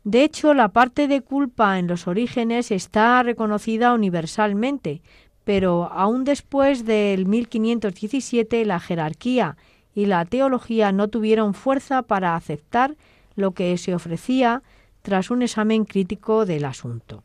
De 0.04 0.24
hecho, 0.24 0.54
la 0.54 0.70
parte 0.70 1.08
de 1.08 1.22
culpa 1.22 1.80
en 1.80 1.88
los 1.88 2.08
orígenes 2.08 2.70
está 2.70 3.24
reconocida 3.24 3.94
universalmente, 3.94 5.02
pero 5.44 5.86
aún 5.92 6.26
después 6.26 6.86
del 6.86 7.26
1517 7.26 8.66
la 8.66 8.80
jerarquía 8.80 9.58
y 9.96 10.06
la 10.06 10.26
teología 10.26 10.92
no 10.92 11.08
tuvieron 11.08 11.54
fuerza 11.54 12.04
para 12.04 12.36
aceptar 12.36 12.96
lo 13.36 13.52
que 13.52 13.78
se 13.78 13.96
ofrecía 13.96 14.62
tras 15.02 15.32
un 15.32 15.42
examen 15.42 15.86
crítico 15.86 16.46
del 16.46 16.66
asunto. 16.66 17.24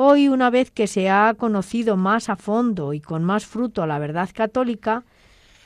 Hoy, 0.00 0.28
una 0.28 0.48
vez 0.48 0.70
que 0.70 0.86
se 0.86 1.10
ha 1.10 1.34
conocido 1.36 1.96
más 1.96 2.28
a 2.28 2.36
fondo 2.36 2.92
y 2.92 3.00
con 3.00 3.24
más 3.24 3.46
fruto 3.46 3.84
la 3.84 3.98
verdad 3.98 4.30
católica, 4.32 5.02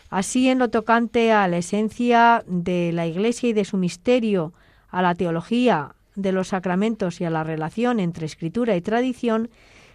así 0.09 0.49
en 0.49 0.59
lo 0.59 0.71
tocante 0.71 1.33
a 1.33 1.47
la 1.49 1.59
esencia 1.59 2.43
de 2.47 2.93
la 2.95 3.07
Iglesia 3.07 3.51
y 3.51 3.53
de 3.53 3.67
su 3.67 3.77
misterio, 3.77 4.55
a 4.89 5.03
la 5.03 5.15
teología, 5.15 5.97
de 6.15 6.33
los 6.33 6.49
sacramentos 6.49 7.21
y 7.21 7.27
a 7.27 7.31
la 7.31 7.45
relación 7.45 8.01
entre 8.01 8.25
escritura 8.25 8.75
y 8.75 8.81
tradición, 8.81 9.51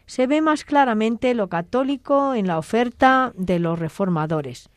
se 0.05 0.27
ve 0.27 0.39
más 0.41 0.65
claramente 0.65 1.33
lo 1.33 1.47
católico 1.47 2.35
en 2.35 2.45
la 2.45 2.59
oferta 2.59 3.33
de 3.35 3.57
los 3.57 3.79
reformadores. 3.79 4.69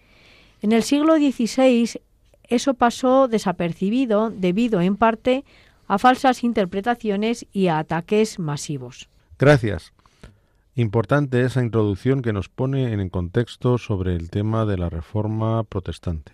En 0.63 0.73
el 0.73 0.85
siglo 0.85 1.17
XVI 1.17 2.01
eso 2.45 2.73
pasó 2.73 3.29
desapercibido 3.29 4.31
debido 4.31 4.81
en 4.81 4.97
parte 4.97 5.45
a 5.87 5.99
falsas 5.99 6.45
interpretaciones 6.45 7.45
y 7.53 7.67
a 7.67 7.77
ataques 7.77 8.39
masivos. 8.39 9.10
Gracias. 9.41 9.95
Importante 10.75 11.41
esa 11.41 11.63
introducción 11.63 12.21
que 12.21 12.35
nos 12.35 12.51
pone 12.51 12.93
en 12.93 13.09
contexto 13.09 13.79
sobre 13.79 14.15
el 14.15 14.29
tema 14.29 14.67
de 14.67 14.77
la 14.77 14.91
reforma 14.91 15.65
protestante. 15.65 16.33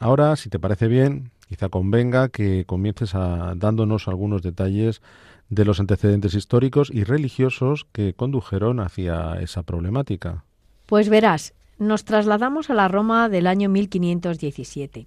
Ahora, 0.00 0.34
si 0.34 0.50
te 0.50 0.58
parece 0.58 0.88
bien, 0.88 1.30
quizá 1.48 1.68
convenga 1.68 2.28
que 2.28 2.64
comiences 2.66 3.14
a, 3.14 3.54
dándonos 3.54 4.08
algunos 4.08 4.42
detalles 4.42 5.00
de 5.48 5.64
los 5.64 5.78
antecedentes 5.78 6.34
históricos 6.34 6.90
y 6.92 7.04
religiosos 7.04 7.86
que 7.92 8.14
condujeron 8.14 8.80
hacia 8.80 9.34
esa 9.40 9.62
problemática. 9.62 10.44
Pues 10.86 11.08
verás, 11.08 11.54
nos 11.78 12.04
trasladamos 12.04 12.68
a 12.68 12.74
la 12.74 12.88
Roma 12.88 13.28
del 13.28 13.46
año 13.46 13.68
1517. 13.68 15.06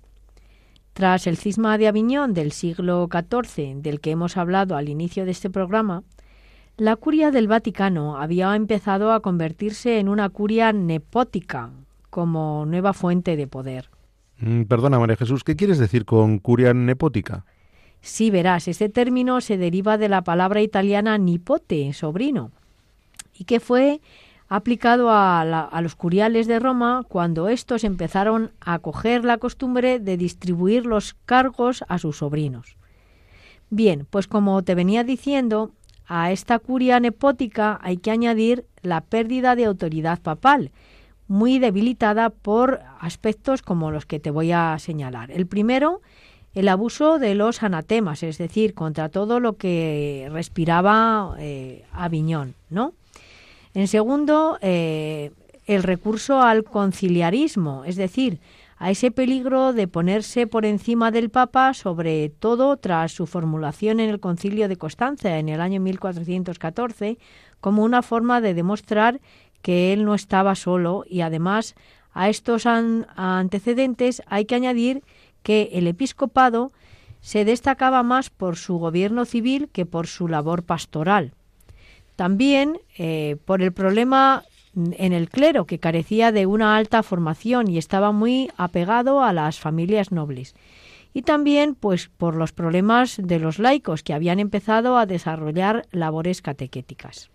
Tras 0.93 1.27
el 1.27 1.35
cisma 1.35 1.77
de 1.77 1.89
Aviñón 1.89 2.33
del 2.33 2.53
siglo 2.53 3.09
XIV, 3.11 3.81
del 3.81 3.99
que 3.99 4.11
hemos 4.11 4.37
hablado 4.37 4.77
al 4.77 4.87
inicio 4.87 5.25
de 5.25 5.31
este 5.31 5.49
programa, 5.49 6.03
la 6.77 6.95
curia 6.95 7.31
del 7.31 7.47
Vaticano 7.47 8.17
había 8.17 8.55
empezado 8.55 9.11
a 9.11 9.19
convertirse 9.19 9.99
en 9.99 10.09
una 10.09 10.29
curia 10.29 10.73
nepótica 10.73 11.69
como 12.09 12.65
nueva 12.65 12.93
fuente 12.93 13.35
de 13.35 13.47
poder. 13.47 13.89
Mm, 14.39 14.63
perdona, 14.63 14.99
María 14.99 15.15
Jesús, 15.15 15.43
¿qué 15.43 15.55
quieres 15.55 15.77
decir 15.77 16.05
con 16.05 16.39
curia 16.39 16.73
nepótica? 16.73 17.45
Sí, 18.01 18.31
verás, 18.31 18.67
ese 18.67 18.89
término 18.89 19.39
se 19.39 19.57
deriva 19.57 19.97
de 19.97 20.09
la 20.09 20.23
palabra 20.23 20.61
italiana 20.61 21.17
nipote, 21.17 21.93
sobrino, 21.93 22.51
y 23.33 23.45
que 23.45 23.59
fue 23.59 24.01
aplicado 24.49 25.09
a, 25.09 25.41
a, 25.41 25.81
los 25.81 25.95
curiales 25.95 26.47
de 26.47 26.59
Roma 26.59 27.05
cuando 27.07 27.47
estos 27.47 27.83
empezaron 27.83 28.51
a 28.59 28.79
coger 28.79 29.23
la 29.23 29.37
costumbre 29.37 29.99
de 29.99 30.17
distribuir 30.17 30.85
los 30.85 31.15
cargos 31.25 31.83
a 31.87 31.97
sus 31.97 32.17
sobrinos. 32.17 32.77
Bien, 33.69 34.05
pues 34.09 34.27
como 34.27 34.61
te 34.63 34.75
venía 34.75 35.03
diciendo, 35.03 35.71
a 36.07 36.31
esta 36.31 36.59
curia 36.59 36.99
nepótica 36.99 37.79
hay 37.81 37.97
que 37.97 38.11
añadir 38.11 38.65
la 38.81 39.01
pérdida 39.01 39.55
de 39.55 39.65
autoridad 39.65 40.21
papal, 40.21 40.71
muy 41.27 41.59
debilitada 41.59 42.29
por 42.29 42.81
aspectos 42.99 43.61
como 43.61 43.91
los 43.91 44.05
que 44.05 44.19
te 44.19 44.29
voy 44.29 44.51
a 44.51 44.77
señalar. 44.79 45.31
El 45.31 45.47
primero, 45.47 46.01
el 46.53 46.67
abuso 46.67 47.17
de 47.17 47.35
los 47.35 47.63
anatemas, 47.63 48.23
es 48.23 48.37
decir, 48.37 48.73
contra 48.73 49.09
todo 49.09 49.39
lo 49.39 49.57
que 49.57 50.29
respiraba 50.31 51.35
eh, 51.39 51.85
Aviñón, 51.91 52.55
¿no? 52.69 52.93
En 53.73 53.87
segundo, 53.87 54.59
eh, 54.61 55.31
el 55.65 55.81
recurso 55.81 56.41
al 56.41 56.63
conciliarismo, 56.63 57.85
es 57.85 57.95
decir, 57.95 58.39
a 58.83 58.91
ese 58.91 59.11
peligro 59.11 59.71
de 59.71 59.87
ponerse 59.87 60.45
por 60.45 60.65
encima 60.65 61.09
del 61.09 61.29
Papa, 61.29 61.73
sobre 61.73 62.27
todo 62.27 62.75
tras 62.75 63.13
su 63.13 63.27
formulación 63.27 64.01
en 64.01 64.09
el 64.09 64.19
Concilio 64.19 64.67
de 64.67 64.75
Constanza 64.75 65.39
en 65.39 65.47
el 65.47 65.61
año 65.61 65.79
1414, 65.79 67.17
como 67.61 67.85
una 67.85 68.01
forma 68.01 68.41
de 68.41 68.53
demostrar 68.53 69.21
que 69.61 69.93
él 69.93 70.03
no 70.03 70.15
estaba 70.15 70.55
solo 70.55 71.05
y 71.07 71.21
además 71.21 71.75
a 72.11 72.27
estos 72.27 72.65
antecedentes 72.65 74.21
hay 74.25 74.43
que 74.43 74.55
añadir 74.55 75.01
que 75.43 75.69
el 75.71 75.87
episcopado 75.87 76.73
se 77.21 77.45
destacaba 77.45 78.03
más 78.03 78.29
por 78.29 78.57
su 78.57 78.79
gobierno 78.79 79.23
civil 79.23 79.69
que 79.71 79.85
por 79.85 80.07
su 80.07 80.27
labor 80.27 80.63
pastoral. 80.63 81.31
También 82.17 82.81
eh, 82.97 83.37
por 83.45 83.61
el 83.61 83.71
problema 83.71 84.43
en 84.75 85.13
el 85.13 85.29
clero, 85.29 85.65
que 85.65 85.79
carecía 85.79 86.31
de 86.31 86.45
una 86.45 86.75
alta 86.75 87.03
formación 87.03 87.69
y 87.69 87.77
estaba 87.77 88.11
muy 88.11 88.49
apegado 88.57 89.21
a 89.21 89.33
las 89.33 89.59
familias 89.59 90.11
nobles. 90.11 90.55
Y 91.13 91.21
también, 91.21 91.75
pues, 91.75 92.09
por 92.09 92.35
los 92.35 92.53
problemas 92.53 93.17
de 93.21 93.39
los 93.39 93.59
laicos 93.59 94.01
que 94.01 94.13
habían 94.13 94.39
empezado 94.39 94.97
a 94.97 95.05
desarrollar 95.05 95.85
labores 95.91 96.41
catequéticas. 96.41 97.29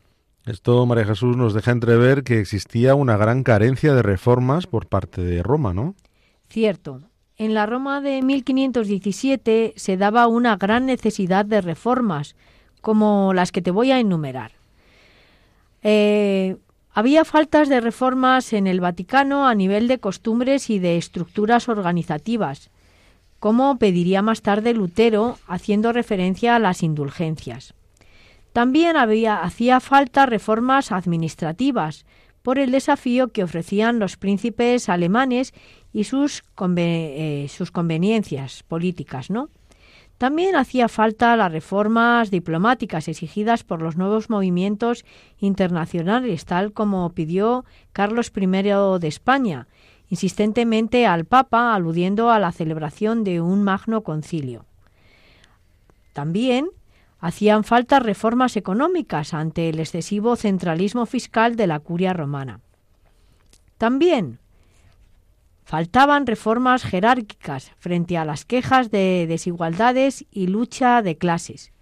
Esto, 0.46 0.84
María 0.86 1.04
Jesús, 1.04 1.36
nos 1.36 1.54
deja 1.54 1.70
entrever 1.70 2.24
que 2.24 2.40
existía 2.40 2.94
una 2.94 3.16
gran 3.16 3.44
carencia 3.44 3.94
de 3.94 4.02
reformas 4.02 4.66
por 4.66 4.86
parte 4.86 5.22
de 5.22 5.42
Roma, 5.42 5.74
¿no? 5.74 5.94
Cierto. 6.48 7.02
En 7.36 7.54
la 7.54 7.66
Roma 7.66 8.00
de 8.00 8.22
1517 8.22 9.74
se 9.76 9.96
daba 9.96 10.26
una 10.26 10.56
gran 10.56 10.86
necesidad 10.86 11.44
de 11.44 11.60
reformas, 11.60 12.34
como 12.80 13.32
las 13.32 13.52
que 13.52 13.62
te 13.62 13.70
voy 13.70 13.92
a 13.92 14.00
enumerar. 14.00 14.52
Eh, 15.82 16.56
había 16.98 17.24
faltas 17.24 17.68
de 17.68 17.80
reformas 17.80 18.52
en 18.52 18.66
el 18.66 18.80
Vaticano 18.80 19.46
a 19.46 19.54
nivel 19.54 19.86
de 19.86 20.00
costumbres 20.00 20.68
y 20.68 20.80
de 20.80 20.96
estructuras 20.96 21.68
organizativas, 21.68 22.70
como 23.38 23.78
pediría 23.78 24.20
más 24.20 24.42
tarde 24.42 24.74
Lutero, 24.74 25.38
haciendo 25.46 25.92
referencia 25.92 26.56
a 26.56 26.58
las 26.58 26.82
indulgencias. 26.82 27.72
También 28.52 28.96
había, 28.96 29.42
hacía 29.44 29.78
falta 29.78 30.26
reformas 30.26 30.90
administrativas, 30.90 32.04
por 32.42 32.58
el 32.58 32.72
desafío 32.72 33.28
que 33.28 33.44
ofrecían 33.44 34.00
los 34.00 34.16
príncipes 34.16 34.88
alemanes 34.88 35.54
y 35.92 36.02
sus, 36.02 36.42
eh, 36.78 37.46
sus 37.48 37.70
conveniencias 37.70 38.64
políticas, 38.64 39.30
¿no? 39.30 39.50
También 40.18 40.56
hacía 40.56 40.88
falta 40.88 41.36
las 41.36 41.52
reformas 41.52 42.32
diplomáticas 42.32 43.06
exigidas 43.06 43.62
por 43.62 43.80
los 43.80 43.96
nuevos 43.96 44.28
movimientos 44.30 45.04
internacionales, 45.38 46.44
tal 46.44 46.72
como 46.72 47.08
pidió 47.10 47.64
Carlos 47.92 48.32
I 48.36 48.46
de 49.00 49.06
España, 49.06 49.68
insistentemente 50.08 51.06
al 51.06 51.24
Papa, 51.24 51.72
aludiendo 51.72 52.30
a 52.30 52.40
la 52.40 52.50
celebración 52.50 53.22
de 53.22 53.40
un 53.40 53.62
magno 53.62 54.02
concilio. 54.02 54.64
También 56.14 56.68
hacían 57.20 57.62
falta 57.62 58.00
reformas 58.00 58.56
económicas 58.56 59.34
ante 59.34 59.68
el 59.68 59.78
excesivo 59.78 60.34
centralismo 60.34 61.06
fiscal 61.06 61.54
de 61.54 61.68
la 61.68 61.78
curia 61.78 62.12
romana. 62.12 62.60
También 63.76 64.40
Faltaban 65.68 66.26
reformas 66.26 66.82
jerárquicas 66.82 67.72
frente 67.76 68.16
a 68.16 68.24
las 68.24 68.46
quejas 68.46 68.90
de 68.90 69.26
desigualdades 69.28 70.24
y 70.30 70.46
lucha 70.46 71.02
de 71.02 71.18
clases. 71.18 71.72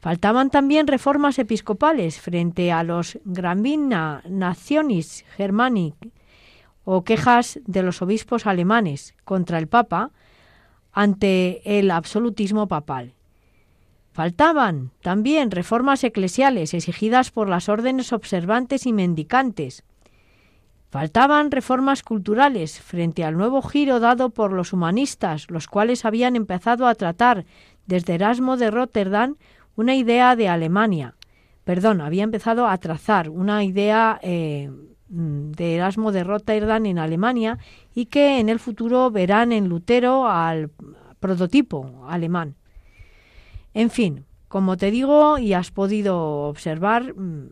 Faltaban 0.00 0.50
también 0.50 0.88
reformas 0.88 1.38
episcopales 1.38 2.20
frente 2.20 2.72
a 2.72 2.82
los 2.82 3.16
Gravina 3.24 4.24
Nationis 4.28 5.24
Germanic 5.36 5.94
o 6.82 7.04
quejas 7.04 7.60
de 7.64 7.84
los 7.84 8.02
obispos 8.02 8.44
alemanes 8.44 9.14
contra 9.24 9.58
el 9.58 9.68
Papa 9.68 10.10
ante 10.90 11.78
el 11.78 11.92
absolutismo 11.92 12.66
papal. 12.66 13.14
Faltaban 14.10 14.90
también 15.00 15.52
reformas 15.52 16.02
eclesiales 16.02 16.74
exigidas 16.74 17.30
por 17.30 17.48
las 17.48 17.68
órdenes 17.68 18.12
observantes 18.12 18.84
y 18.84 18.92
mendicantes, 18.92 19.84
Faltaban 20.90 21.52
reformas 21.52 22.02
culturales 22.02 22.80
frente 22.80 23.22
al 23.22 23.36
nuevo 23.36 23.62
giro 23.62 24.00
dado 24.00 24.30
por 24.30 24.52
los 24.52 24.72
humanistas, 24.72 25.48
los 25.48 25.68
cuales 25.68 26.04
habían 26.04 26.34
empezado 26.34 26.88
a 26.88 26.96
tratar 26.96 27.46
desde 27.86 28.14
Erasmo 28.14 28.56
de 28.56 28.72
Rotterdam 28.72 29.36
una 29.76 29.94
idea 29.94 30.34
de 30.34 30.48
Alemania. 30.48 31.14
Perdón, 31.62 32.00
había 32.00 32.24
empezado 32.24 32.66
a 32.66 32.76
trazar 32.78 33.28
una 33.30 33.62
idea 33.62 34.18
eh, 34.22 34.68
de 35.08 35.76
Erasmo 35.76 36.10
de 36.10 36.24
Rotterdam 36.24 36.84
en 36.86 36.98
Alemania 36.98 37.58
y 37.94 38.06
que 38.06 38.40
en 38.40 38.48
el 38.48 38.58
futuro 38.58 39.12
verán 39.12 39.52
en 39.52 39.68
Lutero 39.68 40.26
al 40.26 40.70
prototipo 41.20 42.04
alemán. 42.08 42.56
En 43.74 43.90
fin, 43.90 44.24
como 44.48 44.76
te 44.76 44.90
digo 44.90 45.38
y 45.38 45.52
has 45.52 45.70
podido 45.70 46.48
observar, 46.48 47.14
mm, 47.14 47.50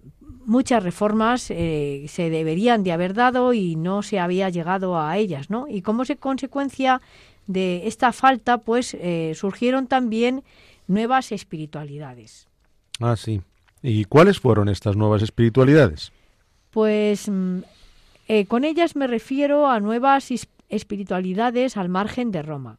muchas 0.49 0.83
reformas 0.83 1.51
eh, 1.51 2.07
se 2.09 2.31
deberían 2.31 2.83
de 2.83 2.93
haber 2.93 3.13
dado 3.13 3.53
y 3.53 3.77
no 3.77 4.03
se 4.03 4.19
había 4.19 4.49
llegado 4.49 4.99
a 4.99 5.17
ellas, 5.19 5.51
¿no? 5.51 5.67
Y 5.69 5.83
como 5.83 6.05
consecuencia 6.19 7.03
de 7.47 7.87
esta 7.87 8.13
falta, 8.13 8.59
pues 8.59 8.95
eh, 8.95 9.33
surgieron 9.35 9.87
también 9.87 10.43
nuevas 10.87 11.33
espiritualidades. 11.33 12.49
Ah, 12.99 13.17
sí. 13.17 13.43
¿Y 13.83 14.07
cuáles 14.07 14.41
fueron 14.41 14.71
estas 14.71 14.97
nuevas 14.97 15.23
espiritualidades? 15.23 16.13
Pues 16.71 17.29
mm, 17.29 17.59
eh, 18.29 18.47
con 18.47 18.65
ellas 18.65 18.97
me 18.97 19.07
refiero 19.07 19.69
a 19.69 19.81
nuevas 19.81 20.31
espiritualidades 20.71 21.77
al 21.77 21.91
margen 21.91 22.31
de 22.33 22.43
Roma. 22.43 22.79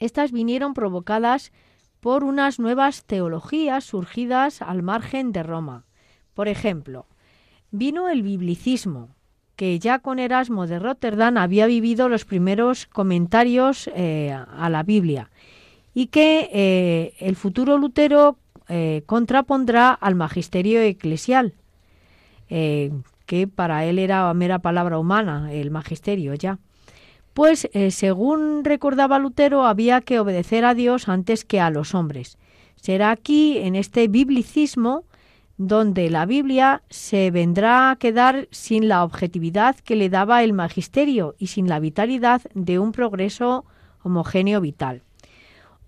Estas 0.00 0.32
vinieron 0.32 0.74
provocadas 0.74 1.52
por 2.00 2.24
unas 2.24 2.58
nuevas 2.58 3.04
teologías 3.04 3.84
surgidas 3.84 4.60
al 4.60 4.82
margen 4.82 5.32
de 5.32 5.44
Roma. 5.44 5.84
Por 6.34 6.48
ejemplo, 6.48 7.06
vino 7.70 8.08
el 8.08 8.22
biblicismo, 8.22 9.08
que 9.56 9.78
ya 9.78 10.00
con 10.00 10.18
Erasmo 10.18 10.66
de 10.66 10.78
Rotterdam 10.78 11.38
había 11.38 11.66
vivido 11.66 12.08
los 12.08 12.24
primeros 12.24 12.86
comentarios 12.86 13.88
eh, 13.94 14.32
a 14.32 14.68
la 14.68 14.82
Biblia 14.82 15.30
y 15.94 16.08
que 16.08 16.50
eh, 16.52 17.14
el 17.20 17.36
futuro 17.36 17.78
Lutero 17.78 18.36
eh, 18.68 19.02
contrapondrá 19.06 19.90
al 19.90 20.16
magisterio 20.16 20.80
eclesial, 20.80 21.54
que 22.48 23.48
para 23.48 23.84
él 23.84 23.98
era 23.98 24.32
mera 24.34 24.60
palabra 24.60 24.98
humana, 24.98 25.52
el 25.52 25.70
magisterio 25.70 26.34
ya. 26.34 26.58
Pues, 27.32 27.68
según 27.90 28.64
recordaba 28.64 29.18
Lutero, 29.18 29.66
había 29.66 30.00
que 30.02 30.20
obedecer 30.20 30.64
a 30.64 30.74
Dios 30.74 31.08
antes 31.08 31.44
que 31.44 31.60
a 31.60 31.70
los 31.70 31.96
hombres. 31.96 32.38
Será 32.76 33.10
aquí, 33.10 33.58
en 33.58 33.74
este 33.74 34.06
biblicismo, 34.06 35.04
donde 35.56 36.10
la 36.10 36.26
Biblia 36.26 36.82
se 36.90 37.30
vendrá 37.30 37.90
a 37.90 37.96
quedar 37.96 38.48
sin 38.50 38.88
la 38.88 39.04
objetividad 39.04 39.76
que 39.76 39.96
le 39.96 40.08
daba 40.08 40.42
el 40.42 40.52
magisterio 40.52 41.34
y 41.38 41.48
sin 41.48 41.68
la 41.68 41.78
vitalidad 41.78 42.42
de 42.54 42.78
un 42.78 42.92
progreso 42.92 43.64
homogéneo 44.02 44.60
vital. 44.60 45.02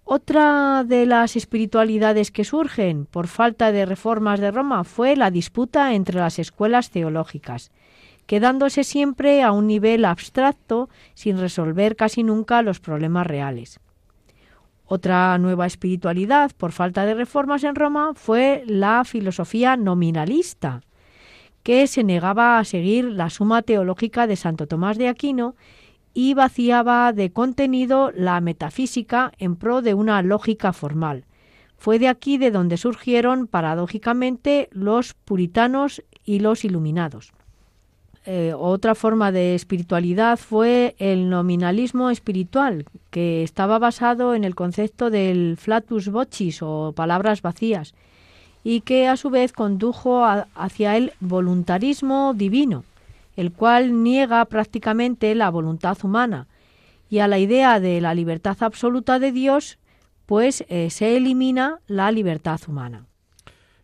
Otra 0.05 0.85
de 0.87 1.05
las 1.05 1.35
espiritualidades 1.35 2.31
que 2.31 2.45
surgen 2.45 3.07
por 3.07 3.27
falta 3.27 3.73
de 3.73 3.87
reformas 3.87 4.39
de 4.39 4.53
Roma 4.53 4.85
fue 4.85 5.17
la 5.17 5.31
disputa 5.31 5.95
entre 5.95 6.21
las 6.21 6.39
escuelas 6.39 6.91
teológicas 6.91 7.73
quedándose 8.27 8.85
siempre 8.85 9.43
a 9.43 9.53
un 9.53 9.67
nivel 9.67 10.05
abstracto 10.05 10.89
sin 11.15 11.39
resolver 11.39 11.97
casi 11.97 12.23
nunca 12.23 12.63
los 12.63 12.81
problemas 12.81 13.27
reales. 13.27 13.81
Otra 14.89 15.37
nueva 15.39 15.67
espiritualidad, 15.67 16.53
por 16.57 16.71
falta 16.71 17.05
de 17.05 17.15
reformas 17.15 17.65
en 17.65 17.75
Roma, 17.75 18.13
fue 18.15 18.63
la 18.67 19.03
filosofía 19.05 19.77
nominalista, 19.77 20.81
que 21.65 21.89
se 21.89 22.05
negaba 22.05 22.59
a 22.59 22.65
seguir 22.65 23.07
la 23.07 23.29
suma 23.29 23.63
teológica 23.63 24.29
de 24.29 24.37
Santo 24.37 24.69
Tomás 24.69 24.97
de 24.97 25.09
Aquino 25.09 25.57
y 26.15 26.35
vaciaba 26.35 27.13
de 27.13 27.33
contenido 27.33 28.13
la 28.15 28.41
metafísica 28.41 29.33
en 29.39 29.57
pro 29.57 29.83
de 29.83 29.95
una 29.95 30.23
lógica 30.23 30.73
formal. 30.73 31.25
Fue 31.77 31.99
de 31.99 32.07
aquí 32.07 32.39
de 32.39 32.53
donde 32.53 32.77
surgieron, 32.77 33.49
paradójicamente, 33.49 34.69
los 34.71 35.15
puritanos 35.15 36.05
y 36.25 36.39
los 36.39 36.65
iluminados. 36.65 37.33
Eh, 38.29 38.53
otra 38.57 38.97
forma 38.97 39.31
de 39.31 39.55
espiritualidad 39.55 40.37
fue 40.37 40.97
el 40.99 41.31
nominalismo 41.31 42.11
espiritual, 42.11 42.85
que 43.11 43.45
estaba 43.45 43.79
basado 43.79 44.35
en 44.35 44.43
el 44.43 44.57
concepto 44.57 45.11
del 45.11 45.57
flatus 45.57 46.09
vocis 46.09 46.61
o 46.61 46.93
palabras 46.95 47.41
vacías, 47.41 47.95
y 48.65 48.81
que 48.81 49.07
a 49.07 49.17
su 49.17 49.31
vez 49.31 49.53
condujo 49.53 50.25
hacia 50.25 50.97
el 50.97 51.13
voluntarismo 51.21 52.35
divino, 52.35 52.83
el 53.37 53.53
cual 53.53 54.03
niega 54.03 54.45
prácticamente 54.47 55.33
la 55.37 55.49
voluntad 55.51 55.97
humana, 56.03 56.49
y 57.09 57.21
a 57.21 57.29
la 57.29 57.39
idea 57.39 57.79
de 57.79 58.01
la 58.01 58.13
libertad 58.13 58.57
absoluta 58.61 59.21
de 59.21 59.31
Dios, 59.31 59.79
pues 60.27 60.65
eh, 60.69 60.91
se 60.91 61.17
elimina 61.17 61.79
la 61.87 62.11
libertad 62.11 62.61
humana. 62.67 63.07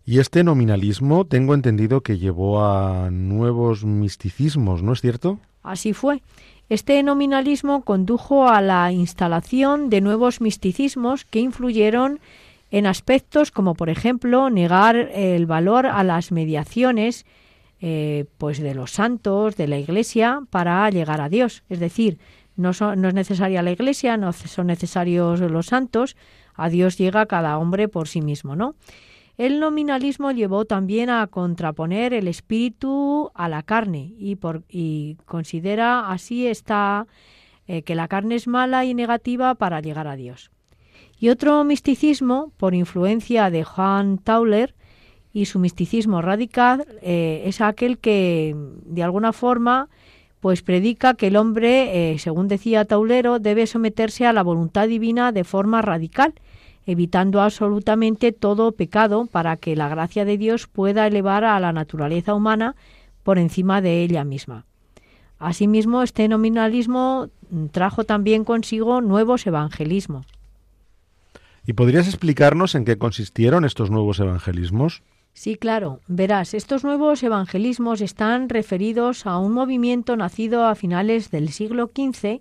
Y 0.04 0.18
este 0.18 0.42
nominalismo 0.42 1.24
tengo 1.24 1.54
entendido 1.54 2.00
que 2.00 2.18
llevó 2.18 2.64
a 2.64 3.10
nuevos 3.10 3.84
misticismos, 3.84 4.82
¿no 4.82 4.92
es 4.92 5.00
cierto? 5.00 5.38
Así 5.62 5.92
fue. 5.92 6.22
Este 6.68 7.02
nominalismo 7.02 7.82
condujo 7.82 8.48
a 8.48 8.60
la 8.60 8.90
instalación 8.90 9.90
de 9.90 10.00
nuevos 10.00 10.40
misticismos 10.40 11.24
que 11.24 11.38
influyeron 11.38 12.18
en 12.70 12.86
aspectos 12.86 13.50
como, 13.50 13.74
por 13.74 13.90
ejemplo, 13.90 14.50
negar 14.50 14.96
el 14.96 15.46
valor 15.46 15.86
a 15.86 16.02
las 16.02 16.32
mediaciones 16.32 17.26
eh, 17.80 18.24
pues 18.38 18.58
de 18.58 18.74
los 18.74 18.92
santos, 18.92 19.56
de 19.56 19.68
la 19.68 19.78
Iglesia, 19.78 20.40
para 20.50 20.88
llegar 20.90 21.20
a 21.20 21.28
Dios. 21.28 21.62
Es 21.68 21.78
decir, 21.78 22.18
no, 22.56 22.72
no 22.96 23.08
es 23.08 23.14
necesaria 23.14 23.62
la 23.62 23.72
Iglesia, 23.72 24.16
no 24.16 24.32
son 24.32 24.68
necesarios 24.68 25.40
los 25.40 25.66
santos, 25.66 26.16
a 26.54 26.68
Dios 26.68 26.96
llega 26.96 27.26
cada 27.26 27.58
hombre 27.58 27.88
por 27.88 28.08
sí 28.08 28.20
mismo, 28.20 28.56
¿no? 28.56 28.74
El 29.38 29.60
nominalismo 29.60 30.30
llevó 30.30 30.64
también 30.64 31.10
a 31.10 31.26
contraponer 31.26 32.12
el 32.12 32.28
espíritu 32.28 33.30
a 33.34 33.48
la 33.48 33.62
carne 33.62 34.14
y, 34.18 35.16
considera 35.24 36.10
así 36.10 36.46
está 36.46 37.06
eh, 37.66 37.82
que 37.82 37.94
la 37.94 38.08
carne 38.08 38.34
es 38.34 38.46
mala 38.46 38.84
y 38.84 38.94
negativa 38.94 39.54
para 39.54 39.80
llegar 39.80 40.06
a 40.06 40.16
Dios. 40.16 40.50
Y 41.18 41.28
otro 41.28 41.64
misticismo, 41.64 42.52
por 42.56 42.74
influencia 42.74 43.48
de 43.50 43.64
Juan 43.64 44.18
Tauler 44.18 44.74
y 45.32 45.46
su 45.46 45.58
misticismo 45.58 46.20
radical 46.20 46.84
eh, 47.00 47.44
es 47.46 47.60
aquel 47.60 47.98
que, 47.98 48.54
de 48.84 49.02
alguna 49.02 49.32
forma, 49.32 49.88
pues 50.40 50.62
predica 50.62 51.14
que 51.14 51.28
el 51.28 51.36
hombre, 51.36 52.12
eh, 52.12 52.18
según 52.18 52.48
decía 52.48 52.84
Taulero, 52.84 53.38
debe 53.38 53.68
someterse 53.68 54.26
a 54.26 54.32
la 54.32 54.42
voluntad 54.42 54.88
divina 54.88 55.30
de 55.30 55.44
forma 55.44 55.80
radical, 55.80 56.34
evitando 56.86 57.40
absolutamente 57.40 58.32
todo 58.32 58.72
pecado 58.72 59.26
para 59.26 59.56
que 59.56 59.76
la 59.76 59.88
gracia 59.88 60.24
de 60.24 60.38
Dios 60.38 60.66
pueda 60.66 61.06
elevar 61.06 61.44
a 61.44 61.58
la 61.60 61.72
naturaleza 61.72 62.34
humana 62.34 62.76
por 63.22 63.38
encima 63.38 63.80
de 63.80 64.02
ella 64.02 64.24
misma. 64.24 64.64
Asimismo, 65.38 66.02
este 66.02 66.28
nominalismo 66.28 67.28
trajo 67.72 68.04
también 68.04 68.44
consigo 68.44 69.00
nuevos 69.00 69.46
evangelismos. 69.46 70.26
¿Y 71.66 71.74
podrías 71.74 72.08
explicarnos 72.08 72.74
en 72.74 72.84
qué 72.84 72.98
consistieron 72.98 73.64
estos 73.64 73.90
nuevos 73.90 74.18
evangelismos? 74.18 75.02
Sí, 75.32 75.56
claro. 75.56 76.00
Verás, 76.08 76.54
estos 76.54 76.84
nuevos 76.84 77.22
evangelismos 77.22 78.00
están 78.00 78.48
referidos 78.48 79.26
a 79.26 79.38
un 79.38 79.52
movimiento 79.52 80.16
nacido 80.16 80.66
a 80.66 80.74
finales 80.74 81.30
del 81.30 81.50
siglo 81.50 81.90
XV 81.94 82.40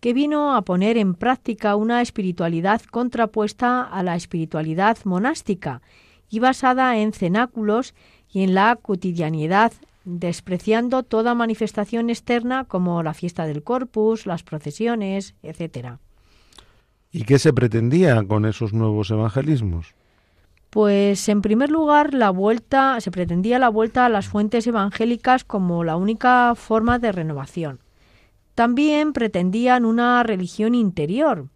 que 0.00 0.12
vino 0.12 0.54
a 0.54 0.62
poner 0.62 0.96
en 0.96 1.14
práctica 1.14 1.76
una 1.76 2.02
espiritualidad 2.02 2.82
contrapuesta 2.82 3.82
a 3.82 4.02
la 4.02 4.16
espiritualidad 4.16 4.98
monástica 5.04 5.82
y 6.28 6.38
basada 6.38 6.98
en 6.98 7.12
cenáculos 7.12 7.94
y 8.30 8.42
en 8.42 8.54
la 8.54 8.76
cotidianidad, 8.76 9.72
despreciando 10.04 11.02
toda 11.02 11.34
manifestación 11.34 12.10
externa 12.10 12.64
como 12.64 13.02
la 13.02 13.14
fiesta 13.14 13.46
del 13.46 13.62
Corpus, 13.62 14.26
las 14.26 14.42
procesiones, 14.42 15.34
etc. 15.42 15.98
¿Y 17.10 17.24
qué 17.24 17.38
se 17.38 17.52
pretendía 17.52 18.22
con 18.24 18.44
esos 18.44 18.72
nuevos 18.72 19.10
evangelismos? 19.10 19.94
Pues 20.70 21.28
en 21.28 21.40
primer 21.40 21.70
lugar, 21.70 22.12
la 22.12 22.30
vuelta 22.30 23.00
se 23.00 23.10
pretendía 23.10 23.58
la 23.58 23.70
vuelta 23.70 24.04
a 24.04 24.10
las 24.10 24.28
fuentes 24.28 24.66
evangélicas 24.66 25.44
como 25.44 25.84
la 25.84 25.96
única 25.96 26.54
forma 26.54 26.98
de 26.98 27.12
renovación. 27.12 27.80
También 28.56 29.12
pretendían 29.12 29.84
una 29.84 30.22
religión 30.22 30.74
interior. 30.74 31.50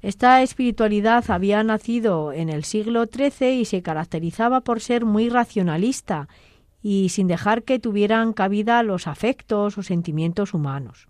Esta 0.00 0.42
espiritualidad 0.42 1.28
había 1.28 1.64
nacido 1.64 2.32
en 2.32 2.50
el 2.50 2.62
siglo 2.62 3.06
XIII 3.06 3.50
y 3.50 3.64
se 3.64 3.82
caracterizaba 3.82 4.60
por 4.60 4.80
ser 4.80 5.04
muy 5.04 5.28
racionalista 5.28 6.28
y 6.80 7.08
sin 7.08 7.26
dejar 7.26 7.64
que 7.64 7.80
tuvieran 7.80 8.32
cabida 8.32 8.84
los 8.84 9.08
afectos 9.08 9.76
o 9.76 9.82
sentimientos 9.82 10.54
humanos. 10.54 11.08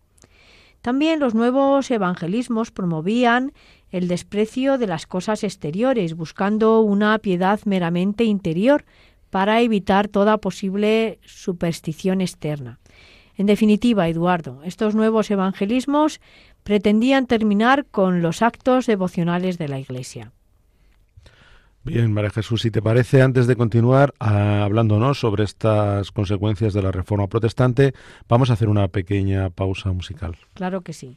También 0.80 1.20
los 1.20 1.34
nuevos 1.34 1.90
evangelismos 1.90 2.70
promovían 2.70 3.52
el 3.90 4.08
desprecio 4.08 4.78
de 4.78 4.86
las 4.86 5.06
cosas 5.06 5.44
exteriores, 5.44 6.16
buscando 6.16 6.80
una 6.80 7.18
piedad 7.18 7.60
meramente 7.66 8.24
interior 8.24 8.86
para 9.28 9.60
evitar 9.60 10.08
toda 10.08 10.38
posible 10.38 11.18
superstición 11.26 12.22
externa. 12.22 12.78
En 13.36 13.46
definitiva, 13.46 14.08
Eduardo, 14.08 14.62
estos 14.64 14.94
nuevos 14.94 15.30
evangelismos 15.30 16.20
pretendían 16.62 17.26
terminar 17.26 17.86
con 17.86 18.22
los 18.22 18.42
actos 18.42 18.86
devocionales 18.86 19.58
de 19.58 19.68
la 19.68 19.78
Iglesia. 19.78 20.32
Bien, 21.84 22.12
María 22.12 22.30
Jesús, 22.30 22.62
si 22.62 22.72
te 22.72 22.82
parece, 22.82 23.22
antes 23.22 23.46
de 23.46 23.54
continuar 23.54 24.12
ah, 24.18 24.64
hablándonos 24.64 25.20
sobre 25.20 25.44
estas 25.44 26.10
consecuencias 26.10 26.74
de 26.74 26.82
la 26.82 26.90
Reforma 26.90 27.28
Protestante, 27.28 27.94
vamos 28.28 28.50
a 28.50 28.54
hacer 28.54 28.68
una 28.68 28.88
pequeña 28.88 29.50
pausa 29.50 29.92
musical. 29.92 30.36
Claro 30.54 30.80
que 30.80 30.92
sí. 30.92 31.16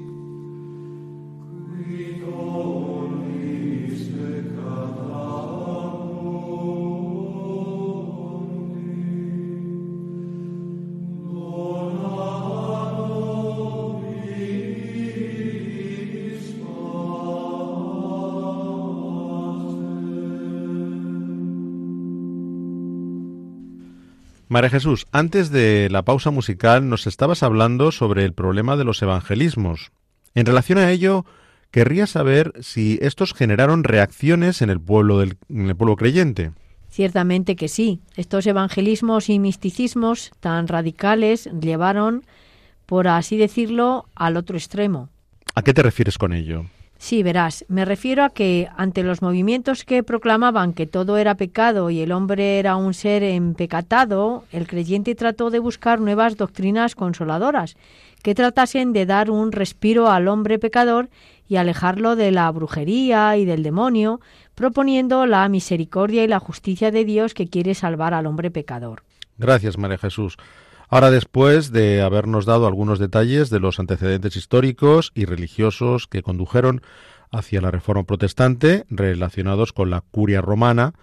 María 24.51 24.69
Jesús, 24.69 25.07
antes 25.13 25.49
de 25.49 25.87
la 25.89 26.03
pausa 26.03 26.29
musical 26.29 26.89
nos 26.89 27.07
estabas 27.07 27.41
hablando 27.41 27.93
sobre 27.93 28.25
el 28.25 28.33
problema 28.33 28.75
de 28.75 28.83
los 28.83 29.01
evangelismos. 29.01 29.93
En 30.35 30.45
relación 30.45 30.77
a 30.77 30.91
ello, 30.91 31.25
querría 31.71 32.05
saber 32.05 32.51
si 32.59 32.99
estos 33.01 33.33
generaron 33.33 33.85
reacciones 33.85 34.61
en 34.61 34.69
el 34.69 34.81
pueblo, 34.81 35.19
del, 35.19 35.37
en 35.47 35.69
el 35.69 35.75
pueblo 35.77 35.95
creyente. 35.95 36.51
Ciertamente 36.89 37.55
que 37.55 37.69
sí. 37.69 38.01
Estos 38.17 38.45
evangelismos 38.45 39.29
y 39.29 39.39
misticismos 39.39 40.31
tan 40.41 40.67
radicales 40.67 41.49
llevaron, 41.57 42.25
por 42.85 43.07
así 43.07 43.37
decirlo, 43.37 44.03
al 44.15 44.35
otro 44.35 44.57
extremo. 44.57 45.07
¿A 45.55 45.61
qué 45.61 45.73
te 45.73 45.81
refieres 45.81 46.17
con 46.17 46.33
ello? 46.33 46.65
Sí, 47.01 47.23
verás, 47.23 47.65
me 47.67 47.83
refiero 47.83 48.23
a 48.23 48.29
que 48.29 48.69
ante 48.77 49.01
los 49.01 49.23
movimientos 49.23 49.85
que 49.85 50.03
proclamaban 50.03 50.71
que 50.71 50.85
todo 50.85 51.17
era 51.17 51.33
pecado 51.33 51.89
y 51.89 51.99
el 51.99 52.11
hombre 52.11 52.59
era 52.59 52.75
un 52.75 52.93
ser 52.93 53.23
empecatado, 53.23 54.43
el 54.51 54.67
creyente 54.67 55.15
trató 55.15 55.49
de 55.49 55.57
buscar 55.57 55.99
nuevas 55.99 56.37
doctrinas 56.37 56.93
consoladoras 56.93 57.75
que 58.21 58.35
tratasen 58.35 58.93
de 58.93 59.07
dar 59.07 59.31
un 59.31 59.51
respiro 59.51 60.11
al 60.11 60.27
hombre 60.27 60.59
pecador 60.59 61.09
y 61.47 61.55
alejarlo 61.55 62.15
de 62.15 62.29
la 62.29 62.51
brujería 62.51 63.35
y 63.35 63.45
del 63.45 63.63
demonio, 63.63 64.21
proponiendo 64.53 65.25
la 65.25 65.49
misericordia 65.49 66.23
y 66.23 66.27
la 66.27 66.39
justicia 66.39 66.91
de 66.91 67.03
Dios 67.03 67.33
que 67.33 67.47
quiere 67.47 67.73
salvar 67.73 68.13
al 68.13 68.27
hombre 68.27 68.51
pecador. 68.51 69.01
Gracias, 69.39 69.75
María 69.75 69.97
Jesús. 69.97 70.37
Ahora, 70.93 71.09
después 71.09 71.71
de 71.71 72.01
habernos 72.01 72.45
dado 72.45 72.67
algunos 72.67 72.99
detalles 72.99 73.49
de 73.49 73.61
los 73.61 73.79
antecedentes 73.79 74.35
históricos 74.35 75.13
y 75.15 75.23
religiosos 75.23 76.05
que 76.05 76.21
condujeron 76.21 76.81
hacia 77.31 77.61
la 77.61 77.71
reforma 77.71 78.03
protestante 78.03 78.83
relacionados 78.89 79.71
con 79.71 79.89
la 79.89 80.01
curia 80.01 80.41
romana, 80.41 80.93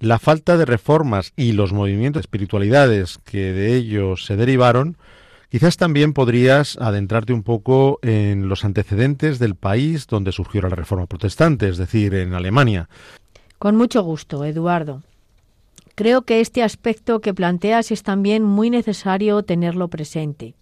la 0.00 0.18
falta 0.18 0.58
de 0.58 0.66
reformas 0.66 1.32
y 1.34 1.52
los 1.52 1.72
movimientos 1.72 2.20
de 2.20 2.24
espiritualidades 2.26 3.20
que 3.24 3.54
de 3.54 3.74
ellos 3.74 4.26
se 4.26 4.36
derivaron, 4.36 4.98
quizás 5.48 5.78
también 5.78 6.12
podrías 6.12 6.76
adentrarte 6.76 7.32
un 7.32 7.42
poco 7.42 8.00
en 8.02 8.50
los 8.50 8.66
antecedentes 8.66 9.38
del 9.38 9.54
país 9.54 10.08
donde 10.08 10.32
surgió 10.32 10.60
la 10.60 10.68
reforma 10.68 11.06
protestante, 11.06 11.70
es 11.70 11.78
decir, 11.78 12.12
en 12.16 12.34
Alemania. 12.34 12.90
Con 13.58 13.76
mucho 13.76 14.02
gusto, 14.02 14.44
Eduardo. 14.44 15.00
Creo 15.94 16.22
que 16.22 16.40
este 16.40 16.62
aspecto 16.62 17.20
que 17.20 17.34
planteas 17.34 17.90
es 17.90 18.02
también 18.02 18.42
muy 18.42 18.70
necesario 18.70 19.42
tenerlo 19.42 19.88
presente. 19.88 20.54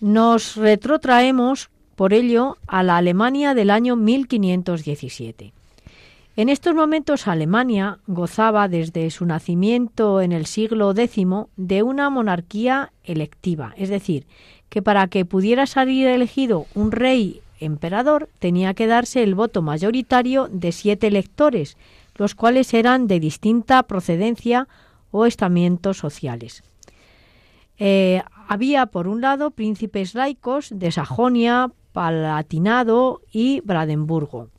Nos 0.00 0.56
retrotraemos, 0.56 1.70
por 1.96 2.12
ello, 2.12 2.56
a 2.66 2.82
la 2.82 2.96
Alemania 2.98 3.54
del 3.54 3.70
año 3.70 3.96
1517. 3.96 5.52
En 6.36 6.48
estos 6.48 6.72
momentos 6.72 7.26
Alemania 7.26 7.98
gozaba 8.06 8.68
desde 8.68 9.10
su 9.10 9.26
nacimiento 9.26 10.20
en 10.20 10.30
el 10.30 10.46
siglo 10.46 10.92
X 10.96 11.26
de 11.56 11.82
una 11.82 12.10
monarquía 12.10 12.92
electiva, 13.02 13.74
es 13.76 13.88
decir, 13.88 14.24
que 14.68 14.80
para 14.80 15.08
que 15.08 15.24
pudiera 15.24 15.66
salir 15.66 16.06
elegido 16.06 16.66
un 16.76 16.92
rey 16.92 17.40
emperador 17.58 18.28
tenía 18.38 18.74
que 18.74 18.86
darse 18.86 19.24
el 19.24 19.34
voto 19.34 19.62
mayoritario 19.62 20.48
de 20.52 20.70
siete 20.70 21.08
electores, 21.08 21.76
los 22.18 22.34
cuales 22.34 22.74
eran 22.74 23.06
de 23.06 23.20
distinta 23.20 23.84
procedencia 23.84 24.68
o 25.10 25.24
estamentos 25.24 25.96
sociales. 25.96 26.62
Eh, 27.78 28.22
había, 28.48 28.86
por 28.86 29.08
un 29.08 29.20
lado, 29.20 29.52
príncipes 29.52 30.14
laicos 30.14 30.68
de 30.74 30.90
Sajonia, 30.90 31.70
Palatinado 31.92 33.22
y 33.32 33.60
Brandenburgo. 33.60 34.50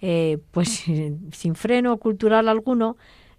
eh, 0.00 0.38
pues 0.50 0.84
sin 1.32 1.54
freno 1.54 1.96
cultural 1.96 2.48
alguno, 2.48 2.96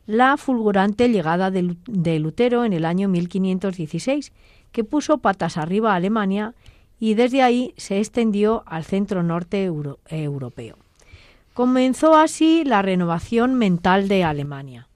la 0.07 0.35
fulgurante 0.35 1.07
llegada 1.07 1.51
de, 1.51 1.75
de 1.87 2.19
Lutero 2.19 2.65
en 2.65 2.73
el 2.73 2.85
año 2.85 3.07
1516, 3.07 4.33
que 4.71 4.83
puso 4.83 5.19
patas 5.19 5.57
arriba 5.57 5.93
a 5.93 5.95
Alemania 5.95 6.55
y 6.99 7.13
desde 7.13 7.43
ahí 7.43 7.73
se 7.77 7.99
extendió 7.99 8.63
al 8.65 8.83
centro 8.83 9.23
norte 9.23 9.63
europeo. 9.63 10.77
Comenzó 11.53 12.15
así 12.15 12.63
la 12.65 12.81
renovación 12.81 13.55
mental 13.55 14.07
de 14.07 14.23
Alemania. 14.23 14.87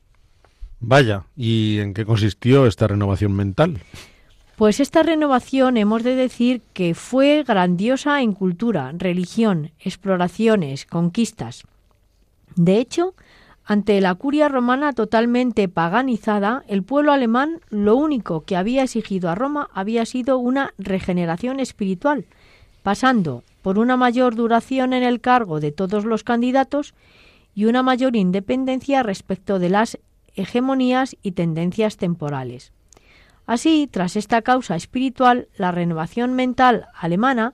Vaya, 0.80 1.26
¿y 1.36 1.80
en 1.80 1.94
qué 1.94 2.06
consistió 2.06 2.68
esta 2.68 2.88
renovación 2.88 3.34
mental? 3.34 3.80
Pues 4.56 4.80
esta 4.80 5.04
renovación 5.04 5.76
hemos 5.76 6.04
de 6.04 6.16
decir 6.16 6.62
que 6.72 6.96
fue 6.96 7.44
grandiosa 7.46 8.22
en 8.22 8.32
cultura, 8.32 8.94
religión, 8.98 9.72
exploraciones, 9.80 10.86
conquistas. 10.86 11.66
De 12.56 12.78
hecho, 12.78 13.16
ante 13.66 14.00
la 14.00 14.16
curia 14.16 14.48
romana 14.48 14.94
totalmente 14.94 15.68
paganizada, 15.68 16.64
el 16.70 16.84
pueblo 16.84 17.12
alemán 17.12 17.60
lo 17.70 17.98
único 17.98 18.46
que 18.46 18.56
había 18.56 18.84
exigido 18.84 19.30
a 19.30 19.36
Roma 19.36 19.68
había 19.74 20.06
sido 20.06 20.38
una 20.38 20.74
regeneración 20.78 21.60
espiritual, 21.60 22.26
pasando 22.82 23.44
por 23.62 23.78
una 23.78 23.98
mayor 23.98 24.36
duración 24.36 24.94
en 24.94 25.04
el 25.04 25.20
cargo 25.20 25.60
de 25.60 25.74
todos 25.74 26.06
los 26.06 26.24
candidatos 26.24 26.94
y 27.56 27.66
una 27.66 27.84
mayor 27.84 28.16
independencia 28.16 29.04
respecto 29.04 29.60
de 29.60 29.70
las 29.70 29.98
hegemonías 30.36 31.18
y 31.22 31.32
tendencias 31.32 31.98
temporales. 31.98 32.72
Así, 33.46 33.88
tras 33.92 34.16
esta 34.16 34.42
causa 34.42 34.76
espiritual, 34.76 35.48
la 35.58 35.72
renovación 35.72 36.34
mental 36.34 36.88
alemana 37.00 37.54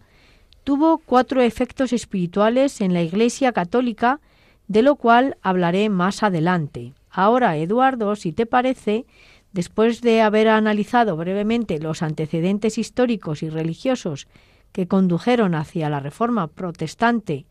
tuvo 0.63 0.99
cuatro 0.99 1.41
efectos 1.41 1.91
espirituales 1.91 2.81
en 2.81 2.93
la 2.93 3.01
Iglesia 3.01 3.51
católica 3.51 4.19
de 4.67 4.83
lo 4.83 4.95
cual 4.95 5.37
hablaré 5.41 5.89
más 5.89 6.23
adelante. 6.23 6.93
Ahora, 7.09 7.57
Eduardo, 7.57 8.15
si 8.15 8.31
te 8.31 8.45
parece, 8.45 9.05
después 9.51 10.01
de 10.01 10.21
haber 10.21 10.47
analizado 10.47 11.17
brevemente 11.17 11.77
los 11.79 12.01
antecedentes 12.01 12.77
históricos 12.77 13.43
y 13.43 13.49
religiosos 13.49 14.27
que 14.71 14.87
condujeron 14.87 15.55
hacia 15.55 15.89
la 15.89 15.99
reforma 15.99 16.47
protestante 16.47 17.45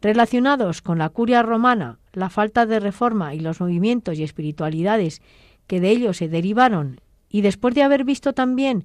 relacionados 0.00 0.82
con 0.82 0.98
la 0.98 1.08
curia 1.08 1.42
romana, 1.42 1.98
la 2.12 2.28
falta 2.28 2.66
de 2.66 2.80
reforma 2.80 3.34
y 3.34 3.40
los 3.40 3.60
movimientos 3.60 4.18
y 4.18 4.22
espiritualidades 4.22 5.22
que 5.66 5.80
de 5.80 5.90
ellos 5.90 6.18
se 6.18 6.28
derivaron, 6.28 7.00
y 7.34 7.40
después 7.40 7.74
de 7.74 7.82
haber 7.82 8.04
visto 8.04 8.32
también 8.32 8.84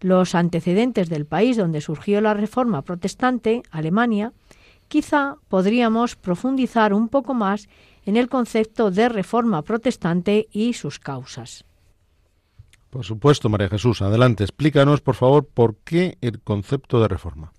los 0.00 0.34
antecedentes 0.34 1.10
del 1.10 1.26
país 1.26 1.58
donde 1.58 1.82
surgió 1.82 2.22
la 2.22 2.32
reforma 2.32 2.80
protestante, 2.80 3.62
Alemania, 3.70 4.32
quizá 4.88 5.36
podríamos 5.48 6.16
profundizar 6.16 6.94
un 6.94 7.10
poco 7.10 7.34
más 7.34 7.68
en 8.06 8.16
el 8.16 8.30
concepto 8.30 8.90
de 8.90 9.10
reforma 9.10 9.60
protestante 9.60 10.48
y 10.50 10.72
sus 10.72 10.98
causas. 10.98 11.66
Por 12.88 13.04
supuesto, 13.04 13.50
María 13.50 13.68
Jesús. 13.68 14.00
Adelante, 14.00 14.42
explícanos, 14.42 15.02
por 15.02 15.14
favor, 15.14 15.44
por 15.44 15.76
qué 15.84 16.16
el 16.22 16.40
concepto 16.40 16.98
de 16.98 17.08
reforma. 17.08 17.52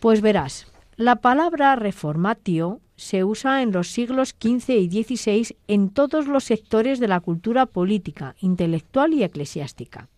Pues 0.00 0.22
verás, 0.22 0.72
la 0.96 1.16
palabra 1.16 1.76
reformatio 1.76 2.80
se 2.98 3.24
usa 3.24 3.62
en 3.62 3.72
los 3.72 3.88
siglos 3.88 4.34
XV 4.38 4.70
y 4.70 5.02
XVI 5.02 5.56
en 5.68 5.88
todos 5.88 6.26
los 6.26 6.44
sectores 6.44 6.98
de 6.98 7.08
la 7.08 7.20
cultura 7.20 7.64
política, 7.64 8.34
intelectual 8.40 9.14
y 9.14 9.22
eclesiástica. 9.22 10.08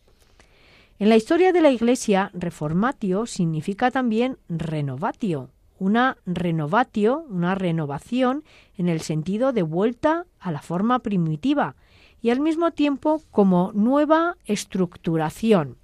En 0.98 1.08
la 1.08 1.16
historia 1.16 1.52
de 1.52 1.60
la 1.60 1.70
Iglesia, 1.70 2.30
reformatio 2.34 3.26
significa 3.26 3.90
también 3.90 4.38
renovatio, 4.48 5.50
una 5.78 6.16
renovatio, 6.26 7.24
una 7.28 7.54
renovación 7.54 8.44
en 8.76 8.88
el 8.88 9.00
sentido 9.00 9.52
de 9.52 9.62
vuelta 9.62 10.26
a 10.38 10.50
la 10.50 10.60
forma 10.60 10.98
primitiva 10.98 11.76
y 12.22 12.30
al 12.30 12.40
mismo 12.40 12.70
tiempo 12.70 13.22
como 13.30 13.72
nueva 13.74 14.36
estructuración. 14.46 15.79